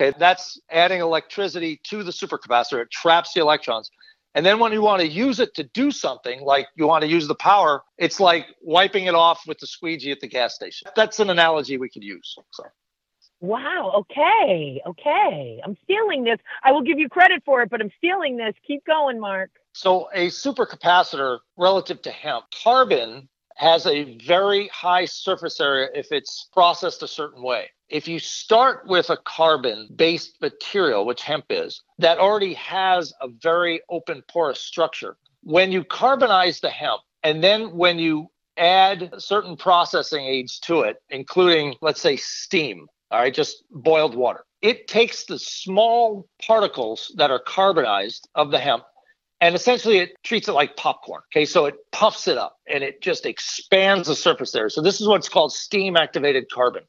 Okay, 0.00 0.16
that's 0.18 0.60
adding 0.70 1.00
electricity 1.00 1.80
to 1.84 2.04
the 2.04 2.12
supercapacitor. 2.12 2.82
It 2.82 2.90
traps 2.90 3.34
the 3.34 3.40
electrons. 3.40 3.90
And 4.34 4.46
then 4.46 4.58
when 4.60 4.72
you 4.72 4.80
want 4.80 5.00
to 5.00 5.08
use 5.08 5.40
it 5.40 5.54
to 5.54 5.64
do 5.64 5.90
something, 5.90 6.40
like 6.42 6.68
you 6.76 6.86
want 6.86 7.02
to 7.02 7.08
use 7.08 7.26
the 7.26 7.34
power, 7.34 7.82
it's 7.98 8.20
like 8.20 8.46
wiping 8.62 9.06
it 9.06 9.14
off 9.14 9.42
with 9.46 9.58
the 9.58 9.66
squeegee 9.66 10.12
at 10.12 10.20
the 10.20 10.28
gas 10.28 10.54
station. 10.54 10.88
That's 10.94 11.18
an 11.18 11.30
analogy 11.30 11.78
we 11.78 11.88
could 11.88 12.04
use. 12.04 12.36
So. 12.52 12.62
Wow. 13.40 13.92
Okay. 13.96 14.80
Okay. 14.86 15.60
I'm 15.64 15.76
stealing 15.82 16.24
this. 16.24 16.38
I 16.62 16.72
will 16.72 16.82
give 16.82 16.98
you 16.98 17.08
credit 17.08 17.42
for 17.44 17.62
it, 17.62 17.70
but 17.70 17.80
I'm 17.80 17.90
stealing 17.98 18.36
this. 18.36 18.54
Keep 18.66 18.84
going, 18.86 19.18
Mark. 19.18 19.50
So, 19.72 20.10
a 20.12 20.28
supercapacitor 20.28 21.38
relative 21.56 22.02
to 22.02 22.10
hemp, 22.10 22.44
carbon 22.62 23.28
has 23.56 23.86
a 23.86 24.16
very 24.26 24.68
high 24.68 25.04
surface 25.04 25.60
area 25.60 25.88
if 25.94 26.12
it's 26.12 26.48
processed 26.52 27.02
a 27.02 27.08
certain 27.08 27.42
way. 27.42 27.70
If 27.90 28.06
you 28.06 28.20
start 28.20 28.86
with 28.86 29.10
a 29.10 29.16
carbon 29.16 29.88
based 29.94 30.40
material, 30.40 31.04
which 31.04 31.22
hemp 31.22 31.46
is, 31.50 31.82
that 31.98 32.18
already 32.18 32.54
has 32.54 33.12
a 33.20 33.28
very 33.28 33.80
open 33.90 34.22
porous 34.28 34.60
structure, 34.60 35.16
when 35.42 35.72
you 35.72 35.82
carbonize 35.82 36.60
the 36.60 36.70
hemp, 36.70 37.00
and 37.24 37.42
then 37.42 37.76
when 37.76 37.98
you 37.98 38.28
add 38.56 39.10
certain 39.18 39.56
processing 39.56 40.24
aids 40.24 40.60
to 40.60 40.82
it, 40.82 41.02
including, 41.10 41.74
let's 41.80 42.00
say, 42.00 42.16
steam, 42.16 42.86
all 43.10 43.20
right, 43.20 43.34
just 43.34 43.64
boiled 43.70 44.14
water. 44.14 44.44
It 44.62 44.86
takes 44.86 45.24
the 45.24 45.38
small 45.38 46.28
particles 46.46 47.12
that 47.16 47.30
are 47.30 47.40
carbonized 47.40 48.28
of 48.34 48.50
the 48.50 48.58
hemp 48.58 48.84
and 49.40 49.54
essentially 49.54 49.98
it 49.98 50.12
treats 50.22 50.48
it 50.48 50.52
like 50.52 50.76
popcorn. 50.76 51.22
Okay, 51.32 51.46
so 51.46 51.64
it 51.64 51.76
puffs 51.92 52.28
it 52.28 52.36
up 52.36 52.58
and 52.66 52.84
it 52.84 53.00
just 53.00 53.24
expands 53.24 54.06
the 54.06 54.14
surface 54.14 54.52
there. 54.52 54.68
So 54.68 54.82
this 54.82 55.00
is 55.00 55.08
what's 55.08 55.28
called 55.28 55.52
steam 55.52 55.96
activated 55.96 56.50
carbon. 56.52 56.82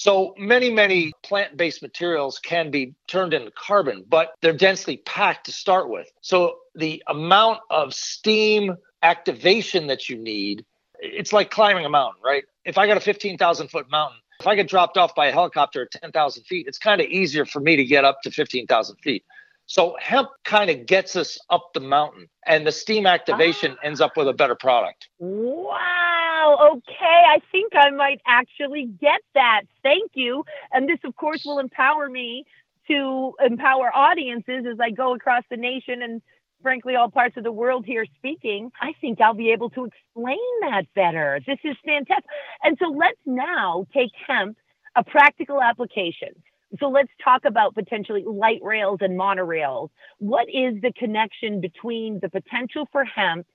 So 0.00 0.34
many, 0.38 0.70
many 0.70 1.12
plant 1.22 1.58
based 1.58 1.82
materials 1.82 2.38
can 2.38 2.70
be 2.70 2.94
turned 3.06 3.34
into 3.34 3.50
carbon, 3.50 4.02
but 4.08 4.32
they're 4.40 4.54
densely 4.54 4.96
packed 4.96 5.44
to 5.44 5.52
start 5.52 5.90
with. 5.90 6.10
So 6.22 6.56
the 6.74 7.02
amount 7.06 7.60
of 7.68 7.92
steam 7.92 8.76
activation 9.02 9.88
that 9.88 10.08
you 10.08 10.16
need, 10.16 10.64
it's 11.00 11.34
like 11.34 11.50
climbing 11.50 11.84
a 11.84 11.90
mountain, 11.90 12.22
right? 12.24 12.44
If 12.64 12.78
I 12.78 12.86
got 12.86 12.96
a 12.96 13.00
15,000 13.00 13.68
foot 13.68 13.90
mountain, 13.90 14.16
if 14.40 14.46
I 14.46 14.54
get 14.54 14.70
dropped 14.70 14.96
off 14.96 15.14
by 15.14 15.26
a 15.26 15.32
helicopter 15.32 15.82
at 15.82 16.00
10,000 16.00 16.44
feet, 16.44 16.66
it's 16.66 16.78
kind 16.78 17.02
of 17.02 17.06
easier 17.08 17.44
for 17.44 17.60
me 17.60 17.76
to 17.76 17.84
get 17.84 18.06
up 18.06 18.22
to 18.22 18.30
15,000 18.30 18.96
feet. 19.02 19.22
So 19.66 19.96
hemp 20.00 20.30
kind 20.46 20.70
of 20.70 20.86
gets 20.86 21.14
us 21.14 21.38
up 21.50 21.74
the 21.74 21.80
mountain, 21.80 22.26
and 22.46 22.66
the 22.66 22.72
steam 22.72 23.06
activation 23.06 23.76
ah. 23.78 23.86
ends 23.86 24.00
up 24.00 24.16
with 24.16 24.28
a 24.28 24.32
better 24.32 24.56
product. 24.56 25.10
Wow. 25.18 26.49
Okay. 26.70 27.24
I 27.28 27.40
think 27.50 27.72
I 27.74 27.90
might 27.90 28.20
actually 28.26 28.86
get 29.00 29.20
that. 29.34 29.62
Thank 29.82 30.12
you. 30.14 30.44
And 30.72 30.88
this, 30.88 30.98
of 31.04 31.16
course, 31.16 31.44
will 31.44 31.58
empower 31.58 32.08
me 32.08 32.44
to 32.88 33.34
empower 33.44 33.94
audiences 33.94 34.64
as 34.70 34.78
I 34.80 34.90
go 34.90 35.14
across 35.14 35.44
the 35.50 35.56
nation 35.56 36.02
and 36.02 36.22
frankly, 36.62 36.94
all 36.94 37.10
parts 37.10 37.36
of 37.36 37.44
the 37.44 37.52
world 37.52 37.84
here 37.86 38.04
speaking, 38.16 38.70
I 38.80 38.92
think 39.00 39.20
I'll 39.20 39.34
be 39.34 39.50
able 39.50 39.70
to 39.70 39.86
explain 39.86 40.38
that 40.62 40.84
better. 40.94 41.40
This 41.46 41.58
is 41.64 41.76
fantastic. 41.84 42.24
And 42.62 42.76
so 42.80 42.90
let's 42.90 43.20
now 43.26 43.86
take 43.94 44.10
hemp, 44.26 44.56
a 44.96 45.04
practical 45.04 45.62
application. 45.62 46.30
So 46.78 46.88
let's 46.88 47.10
talk 47.22 47.44
about 47.44 47.74
potentially 47.74 48.24
light 48.26 48.60
rails 48.62 48.98
and 49.00 49.18
monorails. 49.18 49.88
What 50.18 50.48
is 50.48 50.80
the 50.82 50.92
connection 50.96 51.60
between 51.60 52.20
the 52.20 52.28
potential 52.28 52.88
for 52.92 53.04
hemp 53.04 53.46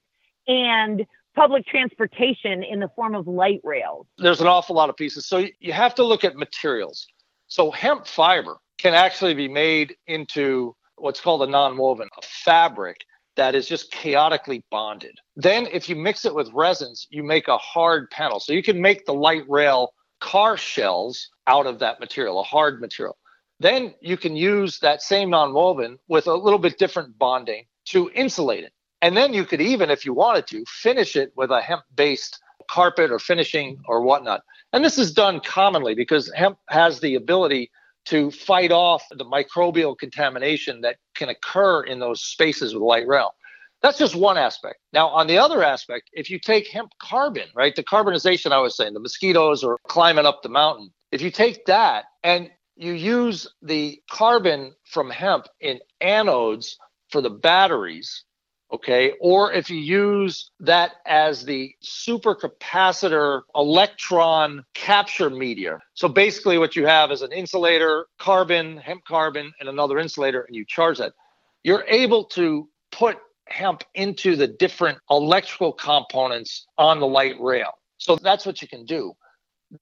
and 0.48 1.06
public 1.36 1.66
transportation 1.68 2.64
in 2.64 2.80
the 2.80 2.90
form 2.96 3.16
of 3.16 3.28
light 3.28 3.62
rails? 3.64 4.08
There's 4.18 4.42
an 4.42 4.48
awful 4.48 4.76
lot 4.76 4.90
of 4.90 4.96
pieces. 4.96 5.28
So 5.28 5.46
you 5.60 5.74
have 5.74 5.96
to 5.96 6.04
look 6.04 6.24
at 6.24 6.36
materials. 6.36 7.06
So 7.48 7.72
hemp 7.72 8.08
fiber 8.08 8.58
can 8.78 8.94
actually 8.94 9.34
be 9.34 9.48
made 9.48 9.96
into 10.08 10.76
what's 10.98 11.22
called 11.22 11.44
a 11.44 11.48
non-woven, 11.48 12.10
a 12.18 12.22
fabric 12.22 12.98
that 13.36 13.54
is 13.54 13.68
just 13.68 13.92
chaotically 13.92 14.64
bonded. 14.72 15.18
Then 15.36 15.68
if 15.72 15.90
you 15.90 15.96
mix 15.96 16.26
it 16.26 16.34
with 16.34 16.50
resins, 16.54 17.06
you 17.10 17.22
make 17.24 17.48
a 17.48 17.58
hard 17.58 18.10
panel. 18.10 18.40
So 18.40 18.54
you 18.54 18.64
can 18.64 18.82
make 18.82 19.06
the 19.06 19.14
light 19.14 19.44
rail 19.50 19.92
car 20.22 20.58
shells 20.58 21.30
out 21.48 21.68
of 21.68 21.80
that 21.80 22.00
material, 22.00 22.40
a 22.40 22.44
hard 22.44 22.80
material. 22.80 23.18
Then 23.60 23.94
you 24.02 24.18
can 24.18 24.36
use 24.36 24.80
that 24.80 25.02
same 25.02 25.30
non-woven 25.30 25.98
with 26.08 26.28
a 26.28 26.34
little 26.34 26.60
bit 26.60 26.78
different 26.78 27.18
bonding 27.18 27.66
to 27.86 28.10
insulate 28.16 28.64
it. 28.64 28.74
And 29.02 29.16
then 29.16 29.34
you 29.34 29.46
could 29.46 29.62
even, 29.62 29.90
if 29.90 30.06
you 30.06 30.14
wanted 30.14 30.48
to, 30.48 30.64
finish 30.68 31.16
it 31.16 31.32
with 31.36 31.52
a 31.52 31.62
hemp-based 31.62 32.40
carpet 32.70 33.12
or 33.12 33.20
finishing 33.20 33.78
or 33.88 34.02
whatnot. 34.02 34.42
And 34.74 34.84
this 34.84 34.98
is 34.98 35.14
done 35.14 35.40
commonly 35.40 35.96
because 35.96 36.32
hemp 36.36 36.58
has 36.70 37.00
the 37.00 37.16
ability 37.16 37.72
to 38.06 38.32
fight 38.32 38.72
off 38.72 39.04
the 39.12 39.26
microbial 39.26 39.98
contamination 39.98 40.82
that 40.82 40.98
can 41.16 41.30
occur 41.30 41.84
in 41.84 42.00
those 42.00 42.24
spaces 42.24 42.74
with 42.74 42.84
light 42.84 43.08
rail. 43.08 43.32
That's 43.82 43.98
just 43.98 44.16
one 44.16 44.38
aspect. 44.38 44.78
Now, 44.94 45.10
on 45.10 45.28
the 45.28 45.38
other 45.38 45.64
aspect, 45.64 46.10
if 46.14 46.30
you 46.30 46.40
take 46.40 46.68
hemp 46.68 46.92
carbon, 47.00 47.48
right, 47.56 47.76
the 47.76 47.84
carbonization 47.84 48.52
I 48.52 48.60
was 48.60 48.78
saying, 48.78 48.94
the 48.94 49.00
mosquitoes 49.00 49.64
are 49.64 49.78
climbing 49.88 50.26
up 50.26 50.42
the 50.42 50.50
mountain. 50.50 50.92
If 51.12 51.22
you 51.22 51.30
take 51.30 51.66
that 51.66 52.06
and 52.24 52.50
you 52.76 52.94
use 52.94 53.48
the 53.62 54.02
carbon 54.10 54.74
from 54.86 55.10
hemp 55.10 55.48
in 55.60 55.80
anodes 56.02 56.76
for 57.10 57.22
the 57.22 57.30
batteries, 57.30 58.24
okay, 58.72 59.14
or 59.20 59.54
if 59.54 59.70
you 59.70 59.78
use 59.78 60.52
that 60.60 60.92
as 61.06 61.46
the 61.46 61.74
supercapacitor 61.84 63.42
electron 63.56 64.64
capture 64.74 65.30
media. 65.30 65.80
So 65.94 66.08
basically, 66.08 66.58
what 66.58 66.76
you 66.76 66.86
have 66.86 67.12
is 67.12 67.22
an 67.22 67.32
insulator, 67.32 68.08
carbon, 68.20 68.78
hemp 68.78 69.04
carbon, 69.06 69.54
and 69.60 69.70
another 69.70 70.00
insulator, 70.00 70.42
and 70.42 70.56
you 70.56 70.66
charge 70.66 70.98
that. 70.98 71.14
You're 71.64 71.86
able 71.88 72.26
to 72.26 72.70
put 72.92 73.18
hemp 73.48 73.84
into 73.94 74.36
the 74.36 74.48
different 74.48 74.98
electrical 75.10 75.72
components 75.72 76.66
on 76.78 77.00
the 77.00 77.08
light 77.08 77.40
rail. 77.40 77.72
So 77.98 78.16
that's 78.16 78.46
what 78.46 78.62
you 78.62 78.68
can 78.68 78.86
do. 78.86 79.14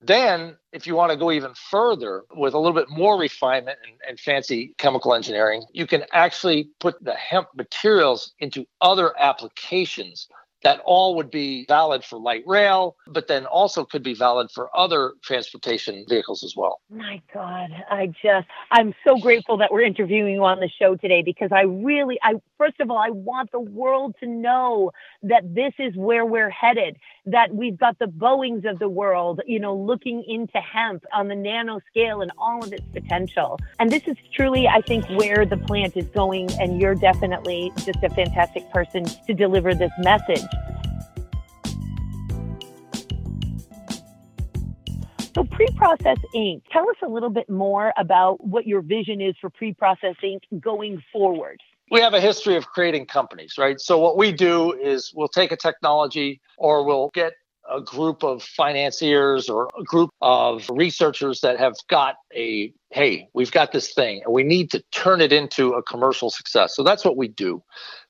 Then, 0.02 0.58
if 0.72 0.88
you 0.88 0.96
want 0.96 1.12
to 1.12 1.18
go 1.18 1.32
even 1.32 1.54
further 1.54 2.24
with 2.36 2.54
a 2.54 2.60
little 2.60 2.74
bit 2.74 2.90
more 2.90 3.20
refinement 3.20 3.78
and, 3.86 3.98
and, 4.08 4.20
fancy 4.20 4.74
chemical 4.78 5.14
engineering, 5.14 5.64
you 5.72 5.88
can 5.88 6.04
actually 6.12 6.70
put 6.80 7.04
the 7.04 7.14
hemp 7.14 7.48
materials 7.56 8.34
into 8.40 8.66
other 8.82 9.14
applications 9.20 10.28
that 10.64 10.80
all 10.86 11.16
would 11.16 11.30
be 11.30 11.66
valid 11.68 12.04
for 12.04 12.18
light 12.18 12.44
rail, 12.46 12.96
but 13.08 13.28
then 13.28 13.46
also 13.46 13.84
could 13.84 14.04
be 14.04 14.14
valid 14.14 14.50
for 14.52 14.70
other 14.76 15.14
transportation 15.24 16.06
vehicles 16.08 16.44
as 16.44 16.56
well. 16.56 16.82
My 16.90 17.22
God, 17.34 17.70
I 17.90 18.08
just, 18.22 18.48
I'm 18.72 18.94
so 19.06 19.18
grateful 19.18 19.58
that 19.58 19.72
we're 19.72 19.82
interviewing 19.82 20.36
you 20.36 20.44
on 20.44 20.60
the 20.60 20.70
show 20.70 20.96
today 20.96 21.22
because 21.22 21.50
I 21.52 21.62
really, 21.62 22.18
I, 22.24 22.36
first 22.58 22.80
of 22.80 22.90
all, 22.90 22.98
I 22.98 23.10
want 23.10 23.52
the 23.52 23.60
world 23.60 24.16
to 24.22 24.28
know 24.28 24.92
that 25.24 25.54
this 25.54 25.74
is 25.80 25.96
where 25.96 26.26
we're 26.26 26.50
headed, 26.50 26.98
that 27.26 27.54
we've 27.54 27.78
got 27.78 28.00
the 28.00 28.06
Boeings 28.06 28.70
of 28.70 28.80
the 28.80 28.90
world, 28.90 29.42
you 29.46 29.60
know, 29.60 29.76
looking 29.76 30.24
into 30.28 30.60
hemp 30.60 31.04
on 31.14 31.28
the 31.28 31.36
nano 31.36 31.80
scale 31.90 32.22
and 32.22 32.32
all 32.38 32.64
of 32.64 32.72
its 32.72 32.86
potential. 32.94 33.60
And 33.80 33.92
this 33.92 34.04
is 34.08 34.16
truly, 34.34 34.68
I 34.68 34.82
think, 34.82 35.06
where 35.10 35.46
the 35.46 35.58
plant 35.58 35.98
is 35.98 36.06
going. 36.08 36.50
And 36.60 36.80
you're 36.80 36.96
definitely 36.96 37.72
just 37.78 38.04
a 38.04 38.10
fantastic 38.10 38.70
person 38.72 39.06
to 39.06 39.34
deliver 39.34 39.74
this 39.74 39.92
message. 40.00 40.44
Pre-Process 45.56 46.18
Inc., 46.34 46.64
tell 46.72 46.90
us 46.90 46.96
a 47.04 47.08
little 47.08 47.30
bit 47.30 47.48
more 47.48 47.94
about 47.96 48.44
what 48.44 48.66
your 48.66 48.82
vision 48.82 49.22
is 49.22 49.36
for 49.40 49.52
Pre-Process 49.52 50.16
Inc. 50.24 50.40
going 50.60 51.04
forward. 51.12 51.62
We 51.92 52.00
have 52.02 52.16
a 52.16 52.22
history 52.22 52.56
of 52.56 52.66
creating 52.68 53.06
companies, 53.06 53.56
right? 53.58 53.80
So, 53.80 54.00
what 54.00 54.18
we 54.18 54.32
do 54.32 54.74
is 54.74 55.12
we'll 55.16 55.28
take 55.28 55.52
a 55.52 55.58
technology 55.58 56.42
or 56.58 56.84
we'll 56.86 57.12
get 57.14 57.34
a 57.70 57.82
group 57.82 58.24
of 58.24 58.42
financiers 58.42 59.48
or 59.48 59.70
a 59.80 59.84
group 59.84 60.10
of 60.22 60.68
researchers 60.72 61.42
that 61.42 61.60
have 61.60 61.76
got 61.88 62.16
a 62.36 62.74
hey, 62.90 63.30
we've 63.34 63.52
got 63.52 63.72
this 63.72 63.94
thing 63.94 64.22
and 64.26 64.34
we 64.34 64.44
need 64.44 64.72
to 64.72 64.84
turn 64.92 65.22
it 65.22 65.32
into 65.32 65.74
a 65.74 65.84
commercial 65.84 66.32
success. 66.32 66.76
So, 66.76 66.82
that's 66.82 67.06
what 67.06 67.16
we 67.16 67.28
do. 67.28 67.62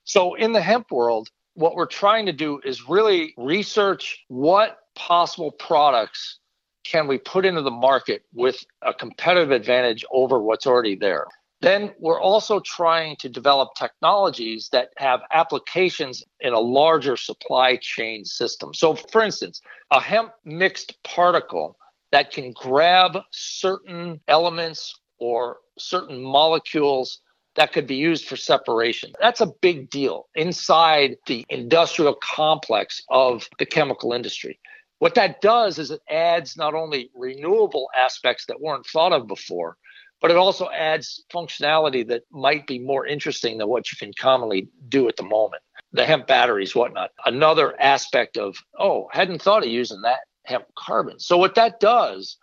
So, 0.05 0.35
in 0.35 0.53
the 0.53 0.62
hemp 0.62 0.91
world, 0.91 1.29
what 1.55 1.75
we're 1.75 1.88
trying 1.88 2.25
to 2.27 2.33
do 2.33 2.62
is 2.63 2.88
really 2.88 3.33
research 3.38 4.23
what 4.29 4.77
possible 4.95 5.51
products 5.51 6.39
can 6.83 7.07
we 7.07 7.17
put 7.17 7.45
into 7.45 7.61
the 7.61 7.71
market 7.71 8.23
with 8.33 8.63
a 8.81 8.93
competitive 8.93 9.51
advantage 9.51 10.03
over 10.11 10.41
what's 10.41 10.67
already 10.67 10.95
there? 10.95 11.25
Then 11.61 11.93
we're 11.97 12.19
also 12.19 12.59
trying 12.59 13.15
to 13.17 13.29
develop 13.29 13.69
technologies 13.77 14.67
that 14.73 14.89
have 14.97 15.21
applications 15.31 16.21
in 16.41 16.51
a 16.51 16.59
larger 16.59 17.15
supply 17.15 17.77
chain 17.77 18.25
system. 18.25 18.73
So, 18.73 18.95
for 18.95 19.21
instance, 19.21 19.61
a 19.89 20.01
hemp 20.01 20.33
mixed 20.43 21.01
particle 21.03 21.77
that 22.11 22.31
can 22.31 22.51
grab 22.51 23.17
certain 23.31 24.19
elements 24.27 24.93
or 25.19 25.59
certain 25.79 26.21
molecules 26.21 27.21
that 27.55 27.71
could 27.71 27.87
be 27.87 27.95
used 27.95 28.25
for 28.25 28.35
separation. 28.35 29.13
That's 29.21 29.41
a 29.41 29.47
big 29.61 29.89
deal 29.89 30.27
inside 30.35 31.15
the 31.27 31.45
industrial 31.49 32.15
complex 32.15 33.01
of 33.09 33.47
the 33.57 33.65
chemical 33.65 34.11
industry. 34.11 34.59
What 35.03 35.15
that 35.15 35.41
does 35.41 35.79
is 35.79 35.91
it 35.91 36.00
adds 36.10 36.55
not 36.55 36.74
only 36.74 37.12
renewable 37.13 37.89
aspects 37.93 38.45
that 38.45 38.62
weren't 38.62 38.86
thought 38.86 39.12
of 39.12 39.27
before, 39.27 39.75
but 40.22 40.31
it 40.31 40.38
also 40.38 40.69
adds 40.69 41.25
functionality 41.29 42.07
that 42.07 42.24
might 42.31 42.65
be 42.67 42.79
more 42.79 43.05
interesting 43.05 43.57
than 43.57 43.67
what 43.67 43.91
you 43.91 43.98
can 43.98 44.13
commonly 44.17 44.69
do 44.88 45.10
at 45.10 45.17
the 45.17 45.24
moment. 45.24 45.62
The 45.91 46.05
hemp 46.05 46.25
batteries, 46.27 46.74
whatnot. 46.74 47.12
Another 47.25 47.77
aspect 47.81 48.38
of, 48.38 48.55
oh, 48.79 49.10
hadn't 49.12 49.41
thought 49.41 49.63
of 49.63 49.69
using 49.69 50.03
that 50.03 50.22
hemp 50.45 50.67
carbon. 50.77 51.19
So, 51.19 51.38
what 51.38 51.55
that 51.55 51.81
does 51.81 52.38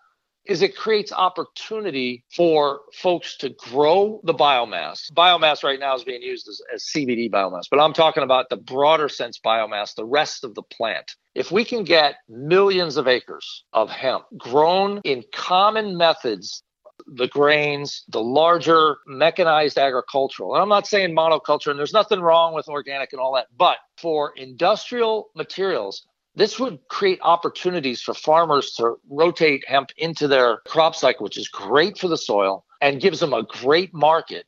is 0.45 0.61
it 0.61 0.77
creates 0.77 1.13
opportunity 1.13 2.25
for 2.37 2.81
folks 2.93 3.39
to 3.39 3.49
grow 3.49 4.21
the 4.25 4.35
biomass. 4.35 5.11
Biomass 5.13 5.63
right 5.63 5.81
now 5.81 5.95
is 5.95 6.05
being 6.05 6.21
used 6.21 6.47
as, 6.47 6.61
as, 6.75 6.85
CBD 6.85 7.31
biomass, 7.31 7.71
but 7.71 7.81
I'm 7.81 7.95
talking 7.95 8.23
about 8.23 8.51
the 8.51 8.57
broader 8.59 9.09
sense 9.09 9.41
biomass, 9.43 9.95
the 9.95 10.05
rest 10.05 10.45
of 10.45 10.55
the 10.55 10.63
plant. 10.63 11.15
If 11.35 11.53
we 11.53 11.65
can 11.65 11.85
get 11.85 12.17
millions 12.29 12.97
of 12.97 13.07
acres 13.07 13.65
of 13.73 13.89
hemp 13.89 14.25
grown 14.37 15.01
in 15.05 15.25
common 15.33 15.97
methods, 15.97 16.63
the 17.07 17.29
grains, 17.29 18.03
the 18.09 18.23
larger 18.23 18.97
mechanized 19.07 19.79
agricultural, 19.79 20.55
and 20.55 20.63
I'm 20.63 20.69
not 20.69 20.87
saying 20.87 21.15
monoculture, 21.15 21.71
and 21.71 21.79
there's 21.79 21.93
nothing 21.93 22.21
wrong 22.21 22.55
with 22.55 22.69
organic 22.69 23.13
and 23.13 23.21
all 23.21 23.35
that, 23.35 23.47
but 23.57 23.79
for 23.97 24.33
industrial 24.37 25.31
materials, 25.37 26.05
this 26.35 26.59
would 26.59 26.79
create 26.89 27.19
opportunities 27.23 28.03
for 28.03 28.15
farmers 28.15 28.73
to 28.73 28.97
rotate 29.09 29.65
hemp 29.67 29.91
into 29.97 30.29
their 30.29 30.59
crop 30.67 30.95
cycle, 30.95 31.25
which 31.25 31.39
is 31.39 31.49
great 31.49 31.99
for 31.99 32.09
the 32.09 32.17
soil 32.17 32.65
and 32.81 33.01
gives 33.01 33.21
them 33.21 33.33
a 33.33 33.43
great 33.43 33.93
market 33.93 34.47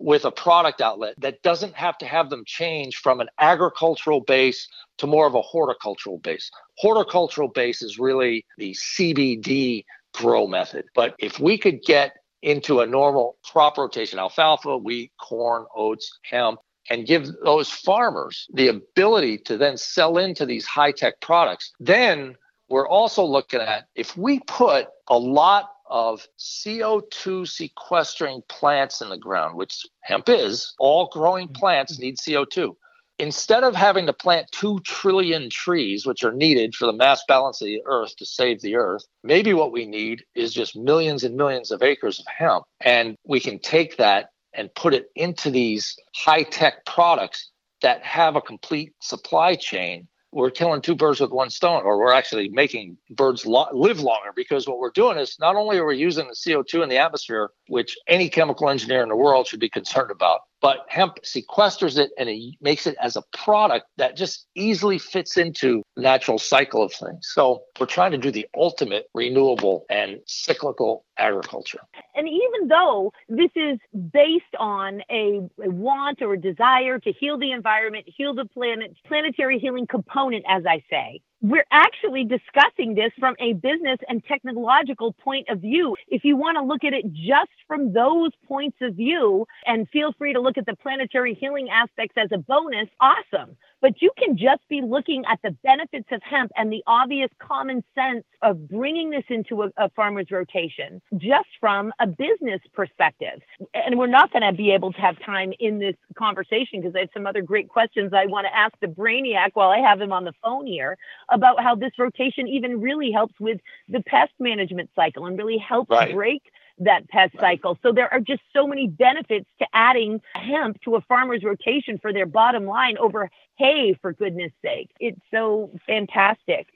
with 0.00 0.24
a 0.24 0.30
product 0.30 0.80
outlet 0.80 1.14
that 1.18 1.42
doesn't 1.42 1.74
have 1.74 1.96
to 1.98 2.06
have 2.06 2.30
them 2.30 2.42
change 2.46 2.96
from 2.96 3.20
an 3.20 3.28
agricultural 3.38 4.20
base 4.20 4.66
to 4.98 5.06
more 5.06 5.26
of 5.26 5.34
a 5.34 5.42
horticultural 5.42 6.18
base. 6.18 6.50
Horticultural 6.78 7.48
base 7.48 7.82
is 7.82 7.98
really 7.98 8.44
the 8.56 8.72
CBD 8.72 9.84
grow 10.14 10.46
method. 10.46 10.86
But 10.94 11.14
if 11.18 11.38
we 11.38 11.58
could 11.58 11.82
get 11.82 12.16
into 12.42 12.80
a 12.80 12.86
normal 12.86 13.36
crop 13.44 13.76
rotation, 13.76 14.18
alfalfa, 14.18 14.78
wheat, 14.78 15.12
corn, 15.20 15.66
oats, 15.76 16.18
hemp, 16.22 16.58
and 16.88 17.06
give 17.06 17.28
those 17.44 17.70
farmers 17.70 18.46
the 18.54 18.68
ability 18.68 19.38
to 19.38 19.58
then 19.58 19.76
sell 19.76 20.16
into 20.16 20.46
these 20.46 20.64
high 20.64 20.92
tech 20.92 21.20
products, 21.20 21.72
then 21.78 22.34
we're 22.70 22.88
also 22.88 23.24
looking 23.24 23.60
at 23.60 23.86
if 23.94 24.16
we 24.16 24.40
put 24.40 24.86
a 25.08 25.18
lot 25.18 25.70
of 25.90 26.26
CO2 26.38 27.46
sequestering 27.46 28.42
plants 28.48 29.00
in 29.00 29.10
the 29.10 29.18
ground, 29.18 29.56
which 29.56 29.84
hemp 30.02 30.28
is, 30.28 30.74
all 30.78 31.08
growing 31.12 31.48
mm-hmm. 31.48 31.60
plants 31.60 31.98
need 31.98 32.16
CO2. 32.16 32.74
Instead 33.18 33.64
of 33.64 33.74
having 33.74 34.06
to 34.06 34.14
plant 34.14 34.50
2 34.52 34.80
trillion 34.80 35.50
trees, 35.50 36.06
which 36.06 36.24
are 36.24 36.32
needed 36.32 36.74
for 36.74 36.86
the 36.86 36.92
mass 36.92 37.22
balance 37.28 37.60
of 37.60 37.66
the 37.66 37.82
earth 37.84 38.16
to 38.16 38.24
save 38.24 38.62
the 38.62 38.76
earth, 38.76 39.04
maybe 39.22 39.52
what 39.52 39.72
we 39.72 39.84
need 39.84 40.24
is 40.34 40.54
just 40.54 40.74
millions 40.74 41.22
and 41.22 41.36
millions 41.36 41.70
of 41.70 41.82
acres 41.82 42.18
of 42.18 42.24
hemp. 42.26 42.64
And 42.80 43.16
we 43.26 43.38
can 43.38 43.58
take 43.58 43.98
that 43.98 44.30
and 44.54 44.74
put 44.74 44.94
it 44.94 45.10
into 45.14 45.50
these 45.50 45.96
high 46.14 46.44
tech 46.44 46.86
products 46.86 47.50
that 47.82 48.02
have 48.02 48.36
a 48.36 48.40
complete 48.40 48.94
supply 49.02 49.54
chain, 49.54 50.08
we're 50.32 50.50
killing 50.50 50.80
two 50.80 50.94
birds 50.94 51.20
with 51.20 51.30
one 51.30 51.50
stone, 51.50 51.82
or 51.82 51.98
we're 51.98 52.12
actually 52.12 52.48
making 52.48 52.96
birds 53.10 53.44
lo- 53.46 53.68
live 53.72 54.00
longer 54.00 54.30
because 54.34 54.68
what 54.68 54.78
we're 54.78 54.90
doing 54.90 55.18
is 55.18 55.36
not 55.40 55.56
only 55.56 55.78
are 55.78 55.86
we 55.86 55.96
using 55.96 56.28
the 56.28 56.34
CO2 56.34 56.82
in 56.82 56.88
the 56.88 56.98
atmosphere, 56.98 57.50
which 57.68 57.96
any 58.06 58.28
chemical 58.28 58.68
engineer 58.68 59.02
in 59.02 59.08
the 59.08 59.16
world 59.16 59.46
should 59.46 59.60
be 59.60 59.68
concerned 59.68 60.10
about, 60.10 60.40
but 60.60 60.78
hemp 60.88 61.18
sequesters 61.24 61.98
it 61.98 62.10
and 62.18 62.28
it 62.28 62.54
makes 62.60 62.86
it 62.86 62.96
as 63.00 63.16
a 63.16 63.22
product 63.36 63.86
that 63.96 64.16
just 64.16 64.46
easily 64.54 64.98
fits 64.98 65.36
into 65.36 65.82
natural 65.96 66.38
cycle 66.38 66.82
of 66.82 66.92
things. 66.92 67.28
So 67.32 67.62
we're 67.78 67.86
trying 67.86 68.12
to 68.12 68.18
do 68.18 68.30
the 68.30 68.46
ultimate 68.54 69.06
renewable 69.14 69.86
and 69.88 70.18
cyclical 70.26 71.04
agriculture. 71.18 71.80
And 72.14 72.28
even 72.28 72.68
though 72.68 73.12
this 73.28 73.50
is 73.54 73.78
based 74.12 74.44
on 74.58 75.02
a, 75.10 75.40
a, 75.62 75.70
want 75.70 76.22
or 76.22 76.34
a 76.34 76.40
desire 76.40 76.98
to 76.98 77.12
heal 77.12 77.38
the 77.38 77.52
environment, 77.52 78.04
heal 78.06 78.34
the 78.34 78.46
planet, 78.46 78.96
planetary 79.06 79.58
healing 79.58 79.86
component, 79.86 80.44
as 80.48 80.64
I 80.66 80.82
say, 80.90 81.20
we're 81.42 81.64
actually 81.70 82.24
discussing 82.24 82.94
this 82.94 83.12
from 83.18 83.34
a 83.40 83.54
business 83.54 83.98
and 84.08 84.22
technological 84.24 85.12
point 85.14 85.48
of 85.48 85.60
view. 85.60 85.96
If 86.08 86.24
you 86.24 86.36
want 86.36 86.56
to 86.58 86.64
look 86.64 86.84
at 86.84 86.92
it 86.92 87.06
just 87.12 87.50
from 87.66 87.92
those 87.92 88.30
points 88.46 88.76
of 88.82 88.94
view 88.94 89.46
and 89.66 89.88
feel 89.90 90.12
free 90.18 90.32
to 90.34 90.40
look 90.40 90.58
at 90.58 90.66
the 90.66 90.76
planetary 90.76 91.34
healing 91.34 91.68
aspects 91.70 92.16
as 92.18 92.28
a 92.32 92.38
bonus, 92.38 92.88
awesome. 93.00 93.56
But 93.80 94.02
you 94.02 94.10
can 94.18 94.36
just 94.36 94.66
be 94.68 94.82
looking 94.82 95.24
at 95.30 95.40
the 95.42 95.52
benefits 95.62 96.08
of 96.12 96.20
hemp 96.22 96.52
and 96.56 96.72
the 96.72 96.82
obvious 96.86 97.30
common 97.40 97.82
sense 97.94 98.24
of 98.42 98.68
bringing 98.68 99.10
this 99.10 99.24
into 99.28 99.62
a, 99.62 99.70
a 99.76 99.88
farmer's 99.90 100.30
rotation 100.30 101.00
just 101.16 101.48
from 101.58 101.92
a 101.98 102.06
business 102.06 102.60
perspective. 102.74 103.40
And 103.74 103.98
we're 103.98 104.06
not 104.06 104.32
going 104.32 104.42
to 104.42 104.52
be 104.52 104.72
able 104.72 104.92
to 104.92 105.00
have 105.00 105.16
time 105.24 105.52
in 105.58 105.78
this 105.78 105.96
conversation 106.16 106.80
because 106.80 106.94
I 106.94 107.00
have 107.00 107.10
some 107.14 107.26
other 107.26 107.42
great 107.42 107.68
questions 107.68 108.12
I 108.12 108.26
want 108.26 108.46
to 108.46 108.56
ask 108.56 108.74
the 108.80 108.86
brainiac 108.86 109.50
while 109.54 109.70
I 109.70 109.78
have 109.78 110.00
him 110.00 110.12
on 110.12 110.24
the 110.24 110.32
phone 110.42 110.66
here 110.66 110.96
about 111.30 111.62
how 111.62 111.74
this 111.74 111.92
rotation 111.98 112.48
even 112.48 112.80
really 112.80 113.10
helps 113.10 113.34
with 113.40 113.60
the 113.88 114.02
pest 114.02 114.32
management 114.38 114.90
cycle 114.94 115.26
and 115.26 115.38
really 115.38 115.58
helps 115.58 115.90
right. 115.90 116.14
break 116.14 116.42
that 116.80 117.08
pest 117.08 117.34
cycle. 117.38 117.78
So 117.82 117.92
there 117.92 118.12
are 118.12 118.20
just 118.20 118.42
so 118.54 118.66
many 118.66 118.88
benefits 118.88 119.48
to 119.60 119.66
adding 119.72 120.20
hemp 120.34 120.80
to 120.82 120.96
a 120.96 121.00
farmer's 121.02 121.42
rotation 121.44 121.98
for 121.98 122.12
their 122.12 122.26
bottom 122.26 122.66
line 122.66 122.96
over 122.98 123.30
hay, 123.56 123.96
for 124.00 124.12
goodness 124.12 124.52
sake. 124.62 124.90
It's 124.98 125.20
so 125.30 125.70
fantastic 125.86 126.66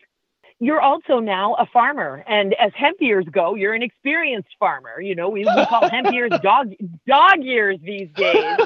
you're 0.60 0.80
also 0.80 1.18
now 1.18 1.54
a 1.54 1.66
farmer. 1.66 2.24
And 2.26 2.54
as 2.54 2.72
hemp 2.74 2.98
years 3.00 3.26
go, 3.30 3.54
you're 3.54 3.74
an 3.74 3.82
experienced 3.82 4.50
farmer. 4.58 5.00
You 5.00 5.14
know, 5.14 5.28
we, 5.28 5.40
we 5.40 5.66
call 5.66 5.88
hemp 5.88 6.12
years 6.12 6.30
dog 6.42 6.72
dog 7.06 7.42
years 7.42 7.78
these 7.82 8.08
days. 8.16 8.58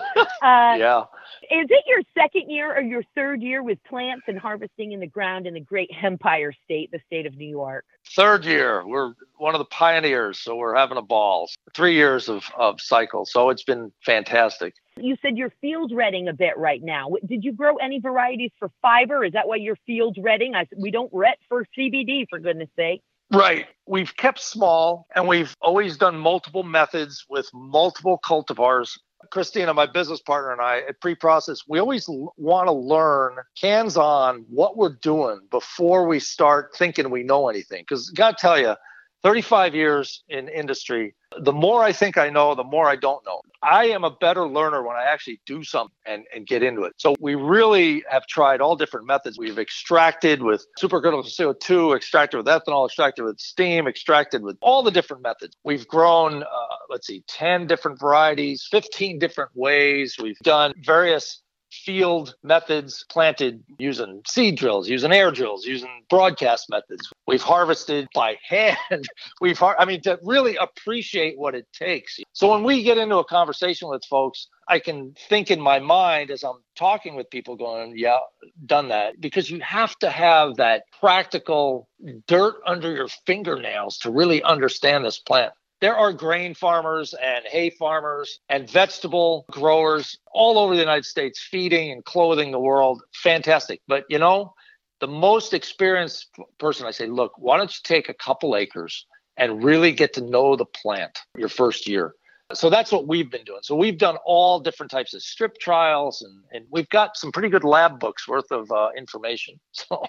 Uh, 0.43 0.77
yeah. 0.79 1.05
Is 1.43 1.67
it 1.71 1.85
your 1.87 2.03
second 2.15 2.51
year 2.51 2.75
or 2.75 2.81
your 2.81 3.03
third 3.15 3.43
year 3.43 3.63
with 3.63 3.83
plants 3.85 4.25
and 4.29 4.39
harvesting 4.39 4.93
in 4.93 5.01
the 5.01 5.07
ground 5.07 5.47
in 5.47 5.55
the 5.55 5.61
great 5.61 5.91
Empire 6.03 6.53
State, 6.65 6.91
the 6.91 7.01
state 7.07 7.27
of 7.27 7.37
New 7.37 7.49
York? 7.49 7.85
Third 8.15 8.45
year. 8.45 8.87
We're 8.87 9.15
one 9.37 9.55
of 9.55 9.59
the 9.59 9.67
pioneers, 9.67 10.39
so 10.39 10.57
we're 10.57 10.75
having 10.75 10.99
a 10.99 11.03
ball. 11.03 11.49
Three 11.75 11.95
years 11.95 12.29
of, 12.29 12.45
of 12.57 12.81
cycle. 12.81 13.25
So 13.25 13.51
it's 13.51 13.65
been 13.65 13.93
fantastic. 14.05 14.75
You 14.97 15.17
said 15.23 15.37
you're 15.37 15.53
field 15.61 15.93
retting 15.95 16.29
a 16.29 16.33
bit 16.33 16.57
right 16.57 16.83
now. 16.83 17.11
Did 17.25 17.45
you 17.45 17.53
grow 17.53 17.77
any 17.77 18.01
varieties 18.01 18.51
for 18.59 18.71
fiber? 18.83 19.25
Is 19.25 19.33
that 19.35 19.47
why 19.47 19.57
you're 19.57 19.79
field 19.87 20.17
retting? 20.21 20.55
I, 20.55 20.67
we 20.77 20.91
don't 20.91 21.11
ret 21.13 21.39
for 21.49 21.65
CBD, 21.77 22.27
for 22.29 22.39
goodness 22.39 22.71
sake. 22.77 23.03
Right. 23.31 23.67
We've 23.87 24.15
kept 24.17 24.41
small 24.41 25.07
and 25.15 25.29
we've 25.29 25.55
always 25.61 25.97
done 25.97 26.17
multiple 26.17 26.63
methods 26.63 27.27
with 27.29 27.49
multiple 27.53 28.19
cultivars. 28.25 28.99
Christina, 29.31 29.75
my 29.75 29.87
business 29.87 30.21
partner, 30.21 30.53
and 30.53 30.61
I 30.61 30.79
at 30.89 31.01
pre 31.01 31.15
process, 31.15 31.63
we 31.69 31.79
always 31.79 32.09
l- 32.09 32.35
want 32.37 32.69
to 32.69 32.73
learn 32.73 33.37
hands 33.61 33.97
on 33.97 34.45
what 34.49 34.77
we're 34.77 34.97
doing 35.03 35.41
before 35.51 36.07
we 36.07 36.21
start 36.21 36.75
thinking 36.77 37.11
we 37.11 37.23
know 37.23 37.49
anything. 37.49 37.83
Because, 37.83 38.11
got 38.11 38.39
to 38.39 38.41
tell 38.41 38.59
you, 38.59 38.75
35 39.23 39.75
years 39.75 40.23
in 40.29 40.49
industry, 40.49 41.15
the 41.41 41.53
more 41.53 41.83
I 41.83 41.93
think 41.93 42.17
I 42.17 42.31
know, 42.31 42.55
the 42.55 42.65
more 42.65 42.89
I 42.89 42.97
don't 42.97 43.25
know. 43.27 43.41
I 43.63 43.87
am 43.87 44.05
a 44.05 44.11
better 44.11 44.47
learner 44.47 44.83
when 44.87 44.97
I 44.97 45.05
actually 45.05 45.41
do 45.45 45.65
something 45.65 45.95
and, 46.07 46.25
and 46.35 46.47
get 46.47 46.63
into 46.63 46.85
it. 46.85 46.95
So 46.97 47.17
we 47.21 47.35
really 47.35 48.05
have 48.09 48.27
tried 48.27 48.61
all 48.61 48.77
different 48.77 49.07
methods. 49.07 49.37
We've 49.39 49.59
extracted 49.59 50.43
with 50.43 50.65
supercritical 50.81 51.25
CO2, 51.25 51.97
extracted 51.97 52.39
with 52.39 52.47
ethanol, 52.47 52.87
extracted 52.87 53.25
with 53.25 53.41
steam, 53.41 53.89
extracted 53.89 54.43
with 54.43 54.57
all 54.61 54.83
the 54.83 54.93
different 54.93 55.23
methods. 55.23 55.57
We've 55.65 55.87
grown, 55.89 56.45
uh, 56.45 56.47
let's 56.89 57.07
see, 57.07 57.25
10 57.27 57.67
different 57.67 57.99
varieties, 57.99 58.67
15 58.71 59.19
different 59.19 59.51
ways. 59.55 60.17
We've 60.23 60.39
done 60.39 60.73
various 60.85 61.43
field 61.71 62.35
methods 62.43 63.05
planted 63.11 63.63
using 63.79 64.23
seed 64.27 64.57
drills, 64.57 64.89
using 64.89 65.13
air 65.13 65.31
drills, 65.31 65.65
using 65.65 66.05
broadcast 66.09 66.69
methods. 66.71 67.09
We've 67.27 67.43
harvested 67.43 68.09
by 68.15 68.37
hand. 68.49 69.09
We've, 69.41 69.59
har- 69.59 69.77
I 69.79 69.85
mean, 69.85 70.01
to 70.03 70.19
really 70.23 70.57
appreciate 70.57 71.39
what 71.39 71.55
it 71.55 71.67
takes. 71.73 72.19
So 72.33 72.51
when 72.51 72.65
we 72.65 72.83
get 72.83 72.99
into 72.99 73.17
a 73.17 73.25
conversation 73.25 73.89
with 73.89 74.05
folks, 74.05 74.49
I 74.69 74.79
can 74.79 75.15
think 75.29 75.51
in 75.51 75.61
my 75.61 75.79
mind 75.79 76.31
as 76.31 76.45
I'm 76.45 76.63
talking 76.77 77.15
with 77.15 77.31
people 77.31 77.57
going, 77.57 77.95
yeah, 77.97 78.19
done 78.67 78.89
that. 78.89 79.21
Because 79.21 79.51
you 79.51 79.61
have 79.61 79.97
to 80.01 80.11
have 80.11 80.57
that 80.57 80.83
practical 81.01 81.89
dirt 82.27 82.57
under 82.67 82.93
your 82.93 83.09
fingernails 83.27 83.99
to 83.99 84.11
really 84.11 84.43
understand 84.43 85.05
this 85.05 85.19
plant 85.19 85.53
there 85.81 85.97
are 85.97 86.13
grain 86.13 86.55
farmers 86.55 87.15
and 87.15 87.45
hay 87.45 87.71
farmers 87.71 88.41
and 88.49 88.69
vegetable 88.69 89.47
growers 89.51 90.19
all 90.33 90.59
over 90.59 90.75
the 90.75 90.81
United 90.81 91.05
States 91.05 91.41
feeding 91.41 91.93
and 91.93 92.05
clothing 92.05 92.51
the 92.51 92.59
world. 92.59 93.03
Fantastic. 93.15 93.81
But 93.87 94.05
you 94.09 94.19
know, 94.19 94.55
the 95.01 95.07
most 95.07 95.55
experienced 95.55 96.29
person, 96.59 96.87
I 96.87 96.91
say, 96.91 97.07
look, 97.07 97.33
why 97.39 97.57
don't 97.57 97.71
you 97.71 97.81
take 97.85 98.09
a 98.09 98.15
couple 98.15 98.57
acres 98.57 99.07
and 99.37 99.63
really 99.63 99.93
get 99.93 100.13
to 100.15 100.21
know 100.21 100.57
the 100.57 100.65
plant 100.65 101.19
your 101.37 101.49
first 101.49 101.87
year? 101.87 102.15
So 102.55 102.71
that's 102.71 102.91
what 102.91 103.07
we've 103.07 103.31
been 103.31 103.45
doing. 103.45 103.61
So 103.63 103.77
we've 103.77 103.99
done 103.99 104.17
all 104.25 104.59
different 104.59 104.91
types 104.91 105.13
of 105.13 105.23
strip 105.23 105.59
trials, 105.59 106.23
and, 106.23 106.43
and 106.51 106.67
we've 106.71 106.89
got 106.89 107.17
some 107.17 107.31
pretty 107.31 107.51
good 107.51 107.63
lab 107.63 108.01
books 108.01 108.27
worth 108.27 108.51
of 108.51 108.71
uh, 108.73 108.89
information. 108.97 109.61
So 109.73 110.03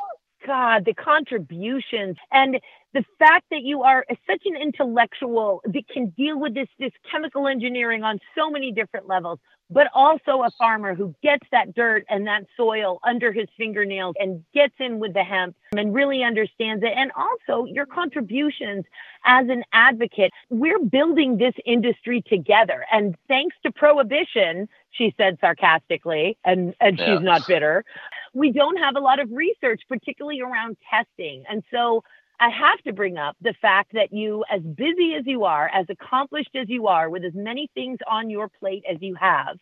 God, 0.48 0.86
the 0.86 0.94
contributions 0.94 2.16
and 2.32 2.62
the 2.94 3.04
fact 3.20 3.46
that 3.52 3.62
you 3.62 3.84
are 3.84 4.06
such 4.28 4.42
an 4.46 4.56
intellectual 4.56 5.62
that 5.66 5.88
can 5.92 6.10
deal 6.18 6.40
with 6.40 6.56
this, 6.56 6.68
this 6.80 6.92
chemical 7.12 7.48
engineering 7.48 8.04
on 8.04 8.20
so 8.36 8.50
many 8.50 8.72
different 8.72 9.08
levels, 9.08 9.40
but 9.70 9.88
also 9.94 10.42
a 10.42 10.50
farmer 10.58 10.96
who 10.96 11.14
gets 11.22 11.46
that 11.52 11.76
dirt 11.76 12.04
and 12.10 12.26
that 12.26 12.46
soil 12.58 13.00
under 13.04 13.32
his 13.32 13.48
fingernails 13.58 14.16
and 14.20 14.44
gets 14.54 14.74
in 14.80 14.98
with 14.98 15.14
the 15.14 15.24
hemp 15.24 15.56
and 15.78 15.94
really 15.94 16.24
understands 16.24 16.84
it. 16.84 16.94
And 16.96 17.12
also 17.16 17.66
your 17.66 17.86
contributions 17.86 18.86
as 19.24 19.48
an 19.50 19.64
advocate. 19.72 20.32
We're 20.50 20.80
building 20.80 21.38
this 21.38 21.54
industry 21.66 22.24
together. 22.28 22.86
And 22.92 23.16
thanks 23.28 23.56
to 23.64 23.72
prohibition, 23.72 24.68
she 24.90 25.14
said 25.18 25.38
sarcastically, 25.40 26.40
and, 26.44 26.74
and 26.82 26.98
yeah. 26.98 27.18
she's 27.18 27.24
not 27.24 27.46
bitter 27.48 27.86
we 28.34 28.52
don't 28.52 28.78
have 28.78 28.96
a 28.96 29.00
lot 29.00 29.20
of 29.20 29.30
research, 29.32 29.82
particularly 29.88 30.42
around 30.42 30.78
testing. 30.90 31.44
And 31.50 31.64
so 31.72 32.04
I 32.40 32.50
have 32.50 32.82
to 32.84 32.94
bring 32.94 33.18
up 33.18 33.36
the 33.42 33.54
fact 33.62 33.92
that 33.94 34.14
you, 34.14 34.46
as 34.50 34.62
busy 34.62 35.14
as 35.16 35.26
you 35.26 35.44
are, 35.44 35.70
as 35.74 35.86
accomplished 35.90 36.56
as 36.56 36.70
you 36.70 36.88
are, 36.88 37.10
with 37.10 37.26
as 37.26 37.34
many 37.36 37.70
things 37.74 38.00
on 38.10 38.30
your 38.30 38.48
plate 38.48 38.84
as 38.90 38.98
you 39.02 39.16
have, 39.16 39.58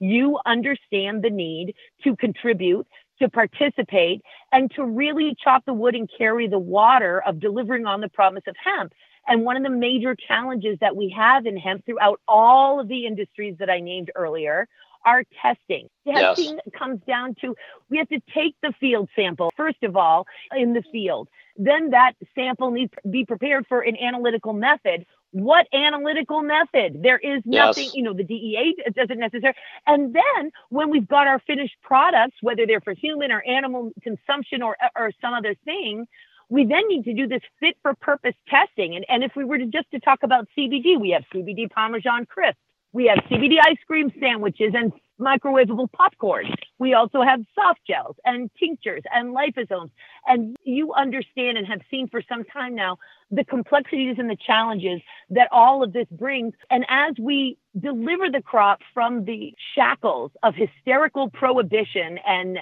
you 0.00 0.38
understand 0.44 1.22
the 1.22 1.30
need 1.30 1.74
to 2.02 2.16
contribute, 2.16 2.86
to 3.20 3.28
participate, 3.28 4.22
and 4.52 4.70
to 4.72 4.84
really 4.84 5.36
chop 5.42 5.64
the 5.66 5.72
wood 5.72 5.94
and 5.94 6.10
carry 6.18 6.48
the 6.48 6.58
water 6.58 7.22
of 7.22 7.38
delivering 7.38 7.86
on 7.86 8.00
the 8.00 8.08
promise 8.08 8.44
of 8.48 8.56
hemp. 8.62 8.92
And 9.28 9.44
one 9.44 9.56
of 9.56 9.62
the 9.62 9.70
major 9.70 10.16
challenges 10.16 10.78
that 10.80 10.96
we 10.96 11.14
have 11.16 11.46
in 11.46 11.56
hemp 11.56 11.84
throughout 11.86 12.20
all 12.26 12.80
of 12.80 12.88
the 12.88 13.06
industries 13.06 13.56
that 13.58 13.70
I 13.70 13.80
named 13.80 14.10
earlier 14.16 14.68
our 15.06 15.22
testing. 15.40 15.88
Testing 16.06 16.58
yes. 16.64 16.74
comes 16.76 17.00
down 17.06 17.34
to 17.40 17.54
we 17.88 17.98
have 17.98 18.08
to 18.08 18.20
take 18.34 18.54
the 18.62 18.72
field 18.78 19.08
sample, 19.16 19.50
first 19.56 19.82
of 19.82 19.96
all, 19.96 20.26
in 20.54 20.74
the 20.74 20.82
field. 20.92 21.28
Then 21.56 21.90
that 21.90 22.12
sample 22.34 22.70
needs 22.70 22.92
to 23.02 23.08
be 23.08 23.24
prepared 23.24 23.66
for 23.68 23.80
an 23.80 23.96
analytical 23.96 24.52
method. 24.52 25.06
What 25.30 25.66
analytical 25.72 26.42
method? 26.42 27.02
There 27.02 27.18
is 27.18 27.42
nothing, 27.44 27.84
yes. 27.84 27.94
you 27.94 28.02
know, 28.02 28.12
the 28.12 28.24
DEA 28.24 28.74
doesn't 28.94 29.18
necessarily. 29.18 29.56
And 29.86 30.14
then 30.14 30.50
when 30.68 30.90
we've 30.90 31.08
got 31.08 31.26
our 31.26 31.40
finished 31.46 31.76
products, 31.82 32.36
whether 32.42 32.66
they're 32.66 32.80
for 32.80 32.94
human 32.94 33.30
or 33.30 33.42
animal 33.42 33.92
consumption 34.02 34.62
or, 34.62 34.76
or 34.96 35.12
some 35.20 35.34
other 35.34 35.54
thing, 35.64 36.06
we 36.48 36.64
then 36.64 36.88
need 36.88 37.04
to 37.04 37.14
do 37.14 37.26
this 37.26 37.42
fit 37.60 37.76
for 37.82 37.94
purpose 37.94 38.34
testing. 38.48 38.94
And, 38.94 39.04
and 39.08 39.24
if 39.24 39.32
we 39.36 39.44
were 39.44 39.58
to 39.58 39.66
just 39.66 39.90
to 39.92 40.00
talk 40.00 40.22
about 40.22 40.46
CBD, 40.56 41.00
we 41.00 41.10
have 41.10 41.24
CBD 41.34 41.70
Parmesan 41.70 42.26
Crisp 42.26 42.58
We 42.96 43.12
have 43.14 43.18
CBD 43.30 43.56
ice 43.62 43.76
cream 43.86 44.10
sandwiches 44.18 44.72
and 44.72 44.90
microwavable 45.20 45.92
popcorn. 45.92 46.46
We 46.78 46.94
also 46.94 47.20
have 47.20 47.40
soft 47.54 47.80
gels 47.86 48.16
and 48.24 48.50
tinctures 48.58 49.02
and 49.12 49.36
liposomes. 49.36 49.90
And 50.26 50.56
you 50.64 50.94
understand 50.94 51.58
and 51.58 51.66
have 51.66 51.82
seen 51.90 52.08
for 52.08 52.22
some 52.26 52.44
time 52.44 52.74
now 52.74 52.96
the 53.30 53.44
complexities 53.44 54.16
and 54.18 54.30
the 54.30 54.36
challenges 54.46 55.02
that 55.28 55.48
all 55.52 55.82
of 55.82 55.92
this 55.92 56.06
brings. 56.10 56.54
And 56.70 56.86
as 56.88 57.12
we 57.20 57.58
deliver 57.78 58.30
the 58.30 58.40
crop 58.40 58.80
from 58.94 59.26
the 59.26 59.52
shackles 59.74 60.30
of 60.42 60.54
hysterical 60.54 61.28
prohibition 61.28 62.18
and 62.26 62.60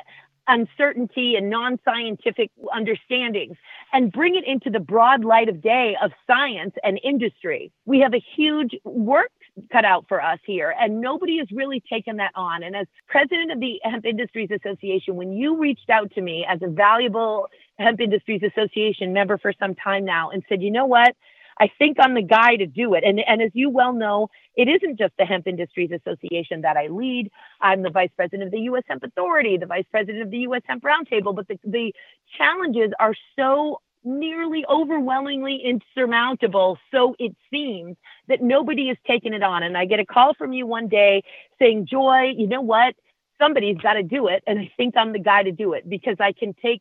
uncertainty 0.48 1.36
and 1.36 1.48
non 1.48 1.78
scientific 1.84 2.50
understandings 2.72 3.56
and 3.92 4.10
bring 4.10 4.34
it 4.34 4.44
into 4.44 4.68
the 4.68 4.80
broad 4.80 5.24
light 5.24 5.48
of 5.48 5.62
day 5.62 5.96
of 6.02 6.10
science 6.26 6.74
and 6.82 7.00
industry. 7.04 7.70
We 7.86 8.00
have 8.00 8.14
a 8.14 8.22
huge 8.36 8.74
work 8.82 9.30
cut 9.72 9.84
out 9.84 10.06
for 10.08 10.20
us 10.20 10.38
here, 10.44 10.74
and 10.78 11.00
nobody 11.00 11.38
has 11.38 11.48
really 11.52 11.82
taken 11.88 12.16
that 12.16 12.32
on. 12.34 12.62
And 12.62 12.74
as 12.74 12.86
president 13.08 13.52
of 13.52 13.60
the 13.60 13.80
Hemp 13.82 14.04
Industries 14.04 14.50
Association, 14.50 15.16
when 15.16 15.32
you 15.32 15.58
reached 15.58 15.90
out 15.90 16.12
to 16.12 16.20
me 16.20 16.46
as 16.48 16.60
a 16.62 16.68
valuable 16.68 17.48
Hemp 17.78 18.00
Industries 18.00 18.42
Association 18.42 19.12
member 19.12 19.38
for 19.38 19.52
some 19.58 19.74
time 19.74 20.04
now 20.04 20.30
and 20.30 20.42
said, 20.48 20.62
you 20.62 20.70
know 20.70 20.86
what? 20.86 21.14
I 21.58 21.70
think 21.78 21.98
I'm 22.00 22.14
the 22.14 22.22
guy 22.22 22.56
to 22.56 22.66
do 22.66 22.94
it. 22.94 23.04
And, 23.04 23.20
and 23.20 23.40
as 23.40 23.50
you 23.54 23.70
well 23.70 23.92
know, 23.92 24.28
it 24.56 24.68
isn't 24.68 24.98
just 24.98 25.12
the 25.18 25.24
Hemp 25.24 25.46
Industries 25.46 25.90
Association 25.92 26.62
that 26.62 26.76
I 26.76 26.88
lead. 26.88 27.30
I'm 27.60 27.82
the 27.82 27.90
vice 27.90 28.10
president 28.16 28.44
of 28.44 28.50
the 28.50 28.60
U.S. 28.60 28.82
Hemp 28.88 29.04
Authority, 29.04 29.56
the 29.56 29.66
vice 29.66 29.86
president 29.90 30.22
of 30.22 30.30
the 30.30 30.38
U.S. 30.38 30.62
Hemp 30.66 30.82
Roundtable, 30.82 31.34
but 31.34 31.46
the, 31.46 31.58
the 31.64 31.92
challenges 32.36 32.90
are 32.98 33.14
so 33.36 33.80
nearly 34.04 34.64
overwhelmingly 34.68 35.62
insurmountable, 35.64 36.78
so 36.90 37.14
it 37.18 37.34
seems, 37.50 37.96
that 38.28 38.42
nobody 38.42 38.88
has 38.88 38.96
taken 39.06 39.34
it 39.34 39.42
on. 39.42 39.62
And 39.62 39.76
I 39.76 39.84
get 39.86 40.00
a 40.00 40.06
call 40.06 40.34
from 40.34 40.52
you 40.52 40.66
one 40.66 40.88
day 40.88 41.22
saying, 41.58 41.86
Joy, 41.90 42.32
you 42.36 42.46
know 42.46 42.60
what? 42.60 42.94
Somebody's 43.40 43.78
got 43.78 43.94
to 43.94 44.02
do 44.02 44.28
it. 44.28 44.42
And 44.46 44.58
I 44.58 44.70
think 44.76 44.96
I'm 44.96 45.12
the 45.12 45.18
guy 45.18 45.42
to 45.42 45.52
do 45.52 45.72
it 45.72 45.88
because 45.88 46.16
I 46.20 46.32
can 46.32 46.54
take 46.54 46.80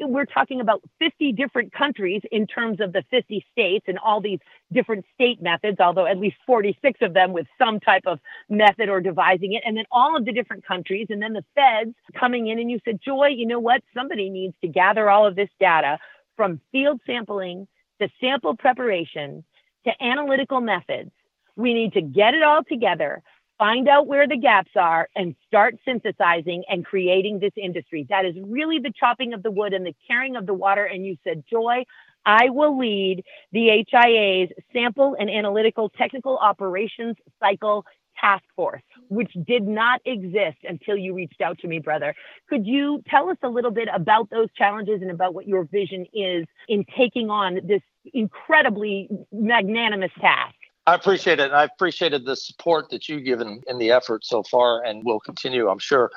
we're 0.00 0.24
talking 0.24 0.60
about 0.60 0.82
50 0.98 1.32
different 1.32 1.72
countries 1.72 2.22
in 2.32 2.46
terms 2.46 2.80
of 2.80 2.92
the 2.92 3.04
50 3.10 3.44
states 3.52 3.84
and 3.88 3.98
all 3.98 4.20
these 4.20 4.38
different 4.72 5.04
state 5.14 5.40
methods, 5.42 5.78
although 5.80 6.06
at 6.06 6.18
least 6.18 6.36
46 6.46 7.00
of 7.02 7.14
them 7.14 7.32
with 7.32 7.46
some 7.58 7.80
type 7.80 8.02
of 8.06 8.18
method 8.48 8.88
or 8.88 9.00
devising 9.00 9.52
it, 9.52 9.62
and 9.64 9.76
then 9.76 9.84
all 9.90 10.16
of 10.16 10.24
the 10.24 10.32
different 10.32 10.66
countries, 10.66 11.06
and 11.10 11.22
then 11.22 11.32
the 11.32 11.44
feds 11.54 11.94
coming 12.18 12.48
in. 12.48 12.58
And 12.58 12.70
you 12.70 12.80
said, 12.84 13.00
Joy, 13.04 13.28
you 13.28 13.46
know 13.46 13.60
what? 13.60 13.82
Somebody 13.94 14.30
needs 14.30 14.54
to 14.62 14.68
gather 14.68 15.08
all 15.10 15.26
of 15.26 15.36
this 15.36 15.50
data 15.60 15.98
from 16.36 16.60
field 16.72 17.00
sampling 17.06 17.66
to 18.00 18.08
sample 18.20 18.56
preparation 18.56 19.44
to 19.84 20.02
analytical 20.02 20.60
methods. 20.60 21.10
We 21.56 21.72
need 21.72 21.94
to 21.94 22.02
get 22.02 22.34
it 22.34 22.42
all 22.42 22.62
together 22.64 23.22
find 23.58 23.88
out 23.88 24.06
where 24.06 24.28
the 24.28 24.36
gaps 24.36 24.70
are 24.76 25.08
and 25.16 25.34
start 25.46 25.76
synthesizing 25.84 26.64
and 26.68 26.84
creating 26.84 27.38
this 27.38 27.52
industry. 27.56 28.06
That 28.08 28.24
is 28.24 28.34
really 28.42 28.78
the 28.78 28.92
chopping 28.98 29.32
of 29.32 29.42
the 29.42 29.50
wood 29.50 29.72
and 29.72 29.86
the 29.86 29.94
carrying 30.06 30.36
of 30.36 30.46
the 30.46 30.54
water. 30.54 30.84
And 30.84 31.06
you 31.06 31.16
said, 31.24 31.44
Joy, 31.50 31.84
I 32.24 32.50
will 32.50 32.78
lead 32.78 33.24
the 33.52 33.84
HIA's 33.90 34.50
sample 34.72 35.16
and 35.18 35.30
analytical 35.30 35.88
technical 35.90 36.36
operations 36.38 37.16
cycle 37.40 37.86
task 38.20 38.44
force, 38.54 38.82
which 39.08 39.32
did 39.46 39.66
not 39.66 40.00
exist 40.04 40.58
until 40.64 40.96
you 40.96 41.14
reached 41.14 41.40
out 41.40 41.58
to 41.58 41.68
me, 41.68 41.78
brother. 41.78 42.14
Could 42.48 42.66
you 42.66 43.02
tell 43.08 43.28
us 43.28 43.36
a 43.42 43.48
little 43.48 43.70
bit 43.70 43.88
about 43.94 44.30
those 44.30 44.48
challenges 44.56 45.02
and 45.02 45.10
about 45.10 45.34
what 45.34 45.46
your 45.46 45.64
vision 45.64 46.06
is 46.12 46.46
in 46.68 46.84
taking 46.96 47.30
on 47.30 47.60
this 47.64 47.82
incredibly 48.12 49.08
magnanimous 49.32 50.12
task? 50.20 50.54
I 50.88 50.94
appreciate 50.94 51.40
it. 51.40 51.50
I 51.50 51.64
appreciated 51.64 52.24
the 52.24 52.36
support 52.36 52.90
that 52.90 53.08
you've 53.08 53.24
given 53.24 53.60
in 53.66 53.78
the 53.78 53.90
effort 53.90 54.24
so 54.24 54.44
far 54.44 54.84
and 54.84 55.04
will 55.04 55.18
continue, 55.18 55.68
I'm 55.68 55.80
sure. 55.80 56.12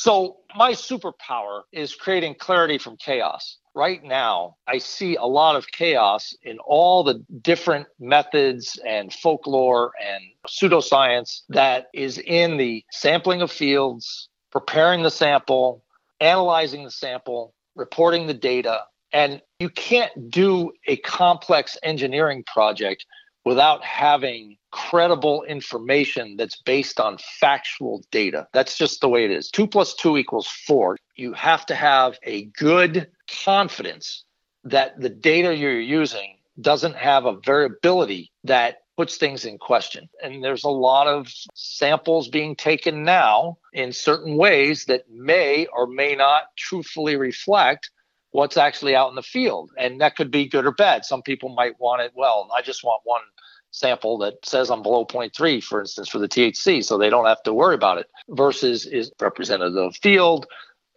So, 0.00 0.36
my 0.54 0.74
superpower 0.74 1.62
is 1.72 1.96
creating 1.96 2.36
clarity 2.36 2.78
from 2.78 2.96
chaos. 2.98 3.58
Right 3.74 4.00
now, 4.00 4.54
I 4.68 4.78
see 4.78 5.16
a 5.16 5.24
lot 5.24 5.56
of 5.56 5.66
chaos 5.72 6.36
in 6.40 6.58
all 6.60 7.02
the 7.02 7.24
different 7.42 7.88
methods 7.98 8.78
and 8.86 9.12
folklore 9.12 9.90
and 10.00 10.22
pseudoscience 10.46 11.40
that 11.48 11.88
is 11.92 12.18
in 12.18 12.58
the 12.58 12.84
sampling 12.92 13.42
of 13.42 13.50
fields, 13.50 14.28
preparing 14.52 15.02
the 15.02 15.10
sample, 15.10 15.82
analyzing 16.20 16.84
the 16.84 16.92
sample, 16.92 17.52
reporting 17.74 18.28
the 18.28 18.34
data. 18.34 18.82
And 19.12 19.42
you 19.58 19.68
can't 19.68 20.30
do 20.30 20.70
a 20.86 20.98
complex 20.98 21.76
engineering 21.82 22.44
project 22.46 23.04
without 23.48 23.82
having 23.82 24.58
credible 24.72 25.42
information 25.44 26.36
that's 26.36 26.60
based 26.66 27.00
on 27.00 27.16
factual 27.40 28.04
data. 28.10 28.46
That's 28.52 28.76
just 28.76 29.00
the 29.00 29.08
way 29.08 29.24
it 29.24 29.30
is. 29.30 29.48
Two 29.50 29.66
plus 29.66 29.94
two 29.94 30.18
equals 30.18 30.46
four. 30.66 30.98
You 31.16 31.32
have 31.32 31.64
to 31.66 31.74
have 31.74 32.18
a 32.24 32.44
good 32.44 33.08
confidence 33.42 34.26
that 34.64 35.00
the 35.00 35.08
data 35.08 35.56
you're 35.56 35.80
using 35.80 36.36
doesn't 36.60 36.96
have 36.96 37.24
a 37.24 37.38
variability 37.42 38.30
that 38.44 38.82
puts 38.98 39.16
things 39.16 39.46
in 39.46 39.56
question. 39.56 40.10
And 40.22 40.44
there's 40.44 40.64
a 40.64 40.68
lot 40.68 41.06
of 41.06 41.32
samples 41.54 42.28
being 42.28 42.54
taken 42.54 43.02
now 43.02 43.56
in 43.72 43.94
certain 43.94 44.36
ways 44.36 44.84
that 44.86 45.08
may 45.10 45.66
or 45.72 45.86
may 45.86 46.14
not 46.14 46.54
truthfully 46.54 47.16
reflect 47.16 47.88
what's 48.32 48.58
actually 48.58 48.94
out 48.94 49.08
in 49.08 49.14
the 49.14 49.22
field. 49.22 49.70
And 49.78 50.02
that 50.02 50.16
could 50.16 50.30
be 50.30 50.46
good 50.46 50.66
or 50.66 50.72
bad. 50.72 51.06
Some 51.06 51.22
people 51.22 51.48
might 51.48 51.80
want 51.80 52.02
it, 52.02 52.12
well, 52.14 52.50
I 52.54 52.60
just 52.60 52.84
want 52.84 53.00
one 53.04 53.22
sample 53.70 54.18
that 54.18 54.34
says 54.44 54.70
I'm 54.70 54.82
below 54.82 55.04
0.3, 55.04 55.62
for 55.62 55.80
instance, 55.80 56.08
for 56.08 56.18
the 56.18 56.28
THC, 56.28 56.84
so 56.84 56.98
they 56.98 57.10
don't 57.10 57.26
have 57.26 57.42
to 57.44 57.54
worry 57.54 57.74
about 57.74 57.98
it, 57.98 58.06
versus 58.28 58.86
is 58.86 59.12
representative 59.20 59.76
of 59.76 59.96
field. 59.96 60.46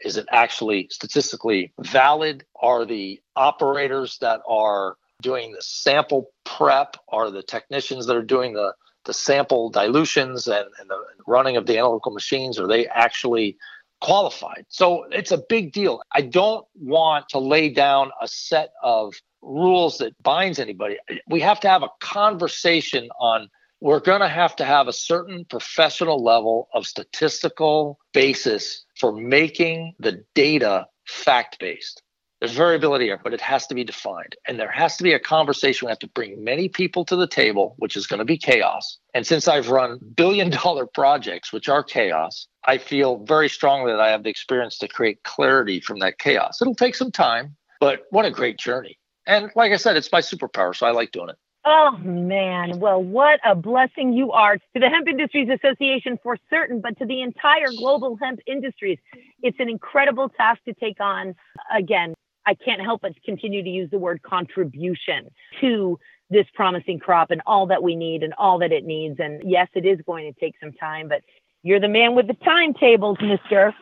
Is 0.03 0.17
it 0.17 0.25
actually 0.31 0.87
statistically 0.89 1.73
valid? 1.79 2.45
Are 2.61 2.85
the 2.85 3.21
operators 3.35 4.17
that 4.19 4.41
are 4.47 4.95
doing 5.21 5.51
the 5.51 5.61
sample 5.61 6.31
prep, 6.45 6.97
are 7.09 7.29
the 7.29 7.43
technicians 7.43 8.07
that 8.07 8.15
are 8.15 8.23
doing 8.23 8.53
the, 8.53 8.73
the 9.05 9.13
sample 9.13 9.69
dilutions 9.69 10.47
and, 10.47 10.65
and 10.79 10.89
the 10.89 10.99
running 11.27 11.57
of 11.57 11.67
the 11.67 11.77
analytical 11.77 12.11
machines, 12.11 12.59
are 12.59 12.67
they 12.67 12.87
actually 12.87 13.57
qualified. 14.01 14.65
So 14.67 15.05
it's 15.11 15.31
a 15.31 15.37
big 15.37 15.71
deal. 15.71 16.01
I 16.11 16.21
don't 16.21 16.65
want 16.75 17.29
to 17.29 17.39
lay 17.39 17.69
down 17.69 18.11
a 18.19 18.27
set 18.27 18.71
of 18.83 19.13
rules 19.41 19.97
that 19.97 20.21
binds 20.23 20.59
anybody. 20.59 20.97
We 21.27 21.41
have 21.41 21.59
to 21.61 21.69
have 21.69 21.83
a 21.83 21.89
conversation 21.99 23.09
on 23.19 23.49
we're 23.81 23.99
going 23.99 24.21
to 24.21 24.29
have 24.29 24.55
to 24.57 24.63
have 24.63 24.87
a 24.87 24.93
certain 24.93 25.43
professional 25.43 26.23
level 26.23 26.69
of 26.73 26.85
statistical 26.85 27.97
basis 28.13 28.85
for 28.99 29.11
making 29.11 29.95
the 29.99 30.23
data 30.35 30.85
fact 31.07 31.57
based. 31.59 32.03
There's 32.39 32.53
variability 32.53 33.05
here, 33.05 33.19
but 33.23 33.33
it 33.33 33.41
has 33.41 33.67
to 33.67 33.75
be 33.75 33.83
defined. 33.83 34.35
And 34.47 34.59
there 34.59 34.71
has 34.71 34.97
to 34.97 35.03
be 35.03 35.13
a 35.13 35.19
conversation. 35.19 35.85
We 35.85 35.91
have 35.91 35.99
to 35.99 36.07
bring 36.07 36.43
many 36.43 36.69
people 36.69 37.05
to 37.05 37.15
the 37.15 37.27
table, 37.27 37.75
which 37.77 37.95
is 37.95 38.07
going 38.07 38.17
to 38.19 38.25
be 38.25 38.37
chaos. 38.37 38.97
And 39.13 39.27
since 39.27 39.47
I've 39.47 39.69
run 39.69 39.99
billion 40.15 40.49
dollar 40.49 40.85
projects, 40.93 41.53
which 41.53 41.69
are 41.69 41.83
chaos, 41.83 42.47
I 42.65 42.79
feel 42.79 43.23
very 43.25 43.49
strongly 43.49 43.91
that 43.91 44.01
I 44.01 44.09
have 44.09 44.23
the 44.23 44.29
experience 44.29 44.77
to 44.79 44.87
create 44.87 45.23
clarity 45.23 45.79
from 45.79 45.99
that 45.99 46.17
chaos. 46.17 46.61
It'll 46.61 46.75
take 46.75 46.95
some 46.95 47.11
time, 47.11 47.55
but 47.79 48.01
what 48.09 48.25
a 48.25 48.31
great 48.31 48.57
journey. 48.57 48.97
And 49.27 49.51
like 49.55 49.71
I 49.71 49.77
said, 49.77 49.97
it's 49.97 50.11
my 50.11 50.21
superpower, 50.21 50.75
so 50.75 50.85
I 50.85 50.91
like 50.91 51.11
doing 51.11 51.29
it. 51.29 51.37
Oh 51.63 51.95
man, 51.99 52.79
well, 52.79 53.03
what 53.03 53.39
a 53.45 53.53
blessing 53.53 54.13
you 54.13 54.31
are 54.31 54.57
to 54.57 54.79
the 54.79 54.89
Hemp 54.89 55.07
Industries 55.07 55.47
Association 55.47 56.17
for 56.23 56.35
certain, 56.49 56.81
but 56.81 56.97
to 56.97 57.05
the 57.05 57.21
entire 57.21 57.69
global 57.77 58.17
hemp 58.19 58.39
industries. 58.47 58.97
It's 59.43 59.59
an 59.59 59.69
incredible 59.69 60.29
task 60.29 60.61
to 60.67 60.73
take 60.73 60.99
on. 60.99 61.35
Again, 61.71 62.15
I 62.47 62.55
can't 62.55 62.81
help 62.81 63.01
but 63.01 63.11
continue 63.23 63.61
to 63.61 63.69
use 63.69 63.91
the 63.91 63.99
word 63.99 64.23
contribution 64.23 65.29
to 65.59 65.99
this 66.31 66.47
promising 66.55 66.97
crop 66.97 67.29
and 67.29 67.41
all 67.45 67.67
that 67.67 67.83
we 67.83 67.95
need 67.95 68.23
and 68.23 68.33
all 68.39 68.57
that 68.59 68.71
it 68.71 68.83
needs. 68.83 69.19
And 69.19 69.43
yes, 69.45 69.67
it 69.75 69.85
is 69.85 69.99
going 70.03 70.33
to 70.33 70.39
take 70.39 70.55
some 70.59 70.71
time, 70.71 71.09
but 71.09 71.21
you're 71.61 71.79
the 71.79 71.87
man 71.87 72.15
with 72.15 72.25
the 72.25 72.33
timetables, 72.33 73.19
mister. 73.21 73.75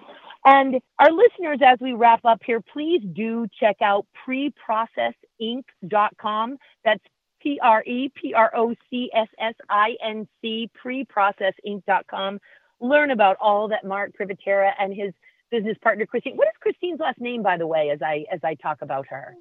And 0.43 0.81
our 0.99 1.11
listeners, 1.11 1.59
as 1.65 1.79
we 1.79 1.93
wrap 1.93 2.25
up 2.25 2.41
here, 2.45 2.61
please 2.61 3.01
do 3.13 3.47
check 3.57 3.77
out 3.81 4.05
preprocessinc.com. 5.39 6.57
That's 6.83 7.03
P 7.41 7.59
R 7.61 7.83
E 7.83 8.11
P 8.15 8.33
R 8.33 8.51
O 8.55 8.73
C 8.89 9.09
S 9.13 9.27
S 9.39 9.55
I 9.69 9.95
N 10.03 10.27
C, 10.41 10.69
preprocessinc.com. 10.83 12.39
Learn 12.81 13.11
about 13.11 13.37
all 13.41 13.67
that 13.69 13.85
Mark 13.85 14.11
Privatera 14.19 14.71
and 14.79 14.93
his 14.93 15.13
business 15.51 15.77
partner 15.81 16.05
Christine. 16.05 16.37
What 16.37 16.47
is 16.47 16.53
Christine's 16.61 16.99
last 16.99 17.19
name, 17.19 17.43
by 17.43 17.57
the 17.57 17.67
way, 17.67 17.89
as 17.91 18.01
I 18.01 18.25
as 18.31 18.39
I 18.43 18.55
talk 18.55 18.81
about 18.81 19.07
her? 19.07 19.35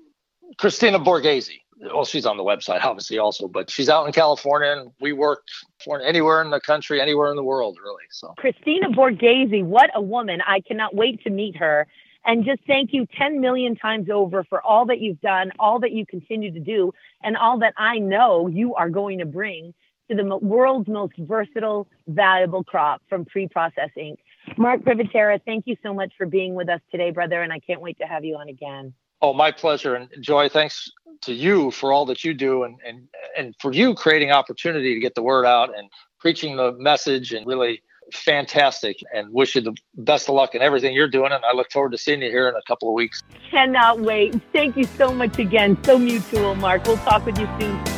Christina 0.56 0.98
Borghese. 0.98 1.50
Well, 1.80 2.04
she's 2.04 2.26
on 2.26 2.36
the 2.36 2.42
website, 2.42 2.82
obviously, 2.82 3.18
also, 3.18 3.46
but 3.46 3.70
she's 3.70 3.88
out 3.88 4.06
in 4.06 4.12
California, 4.12 4.72
and 4.72 4.90
we 5.00 5.12
work 5.12 5.44
for 5.84 6.00
anywhere 6.00 6.42
in 6.42 6.50
the 6.50 6.60
country, 6.60 7.00
anywhere 7.00 7.30
in 7.30 7.36
the 7.36 7.44
world, 7.44 7.76
really. 7.82 8.04
So, 8.10 8.34
Christina 8.38 8.88
Borghese, 8.88 9.62
what 9.62 9.90
a 9.94 10.00
woman! 10.00 10.40
I 10.46 10.60
cannot 10.60 10.94
wait 10.94 11.22
to 11.24 11.30
meet 11.30 11.56
her. 11.56 11.86
And 12.28 12.44
just 12.44 12.60
thank 12.66 12.92
you 12.92 13.06
10 13.16 13.40
million 13.40 13.74
times 13.74 14.10
over 14.10 14.44
for 14.44 14.60
all 14.60 14.84
that 14.86 15.00
you've 15.00 15.20
done, 15.22 15.50
all 15.58 15.80
that 15.80 15.92
you 15.92 16.04
continue 16.04 16.52
to 16.52 16.60
do, 16.60 16.92
and 17.24 17.38
all 17.38 17.58
that 17.60 17.72
I 17.78 17.98
know 17.98 18.48
you 18.48 18.74
are 18.74 18.90
going 18.90 19.20
to 19.20 19.24
bring 19.24 19.72
to 20.10 20.14
the 20.14 20.36
world's 20.36 20.88
most 20.88 21.14
versatile, 21.16 21.88
valuable 22.06 22.62
crop 22.62 23.00
from 23.08 23.24
Pre-Process 23.24 23.88
Inc. 23.96 24.16
Mark 24.58 24.82
Privatera, 24.82 25.40
thank 25.46 25.66
you 25.66 25.76
so 25.82 25.94
much 25.94 26.12
for 26.18 26.26
being 26.26 26.54
with 26.54 26.68
us 26.68 26.82
today, 26.90 27.10
brother, 27.10 27.40
and 27.40 27.50
I 27.50 27.60
can't 27.60 27.80
wait 27.80 27.96
to 27.98 28.04
have 28.04 28.26
you 28.26 28.36
on 28.36 28.50
again. 28.50 28.92
Oh, 29.22 29.32
my 29.32 29.50
pleasure. 29.50 29.94
And 29.94 30.10
Joy, 30.20 30.50
thanks 30.50 30.90
to 31.22 31.32
you 31.32 31.70
for 31.70 31.94
all 31.94 32.04
that 32.06 32.24
you 32.24 32.34
do 32.34 32.64
and, 32.64 32.78
and, 32.86 33.08
and 33.38 33.54
for 33.58 33.72
you 33.72 33.94
creating 33.94 34.32
opportunity 34.32 34.92
to 34.92 35.00
get 35.00 35.14
the 35.14 35.22
word 35.22 35.46
out 35.46 35.74
and 35.74 35.88
preaching 36.20 36.56
the 36.56 36.72
message 36.72 37.32
and 37.32 37.46
really 37.46 37.82
fantastic 38.12 38.98
and 39.14 39.32
wish 39.32 39.54
you 39.54 39.60
the 39.60 39.74
best 39.96 40.28
of 40.28 40.34
luck 40.34 40.54
in 40.54 40.62
everything 40.62 40.94
you're 40.94 41.08
doing. 41.08 41.32
And 41.32 41.44
I 41.44 41.54
look 41.54 41.70
forward 41.70 41.92
to 41.92 41.98
seeing 41.98 42.22
you 42.22 42.30
here 42.30 42.48
in 42.48 42.54
a 42.54 42.62
couple 42.66 42.88
of 42.88 42.94
weeks. 42.94 43.22
Cannot 43.50 44.00
wait. 44.00 44.40
Thank 44.52 44.76
you 44.76 44.84
so 44.84 45.12
much 45.12 45.38
again. 45.38 45.82
So 45.84 45.98
mutual, 45.98 46.54
Mark. 46.54 46.84
We'll 46.86 46.96
talk 46.98 47.24
with 47.26 47.38
you 47.38 47.48
soon. 47.60 47.97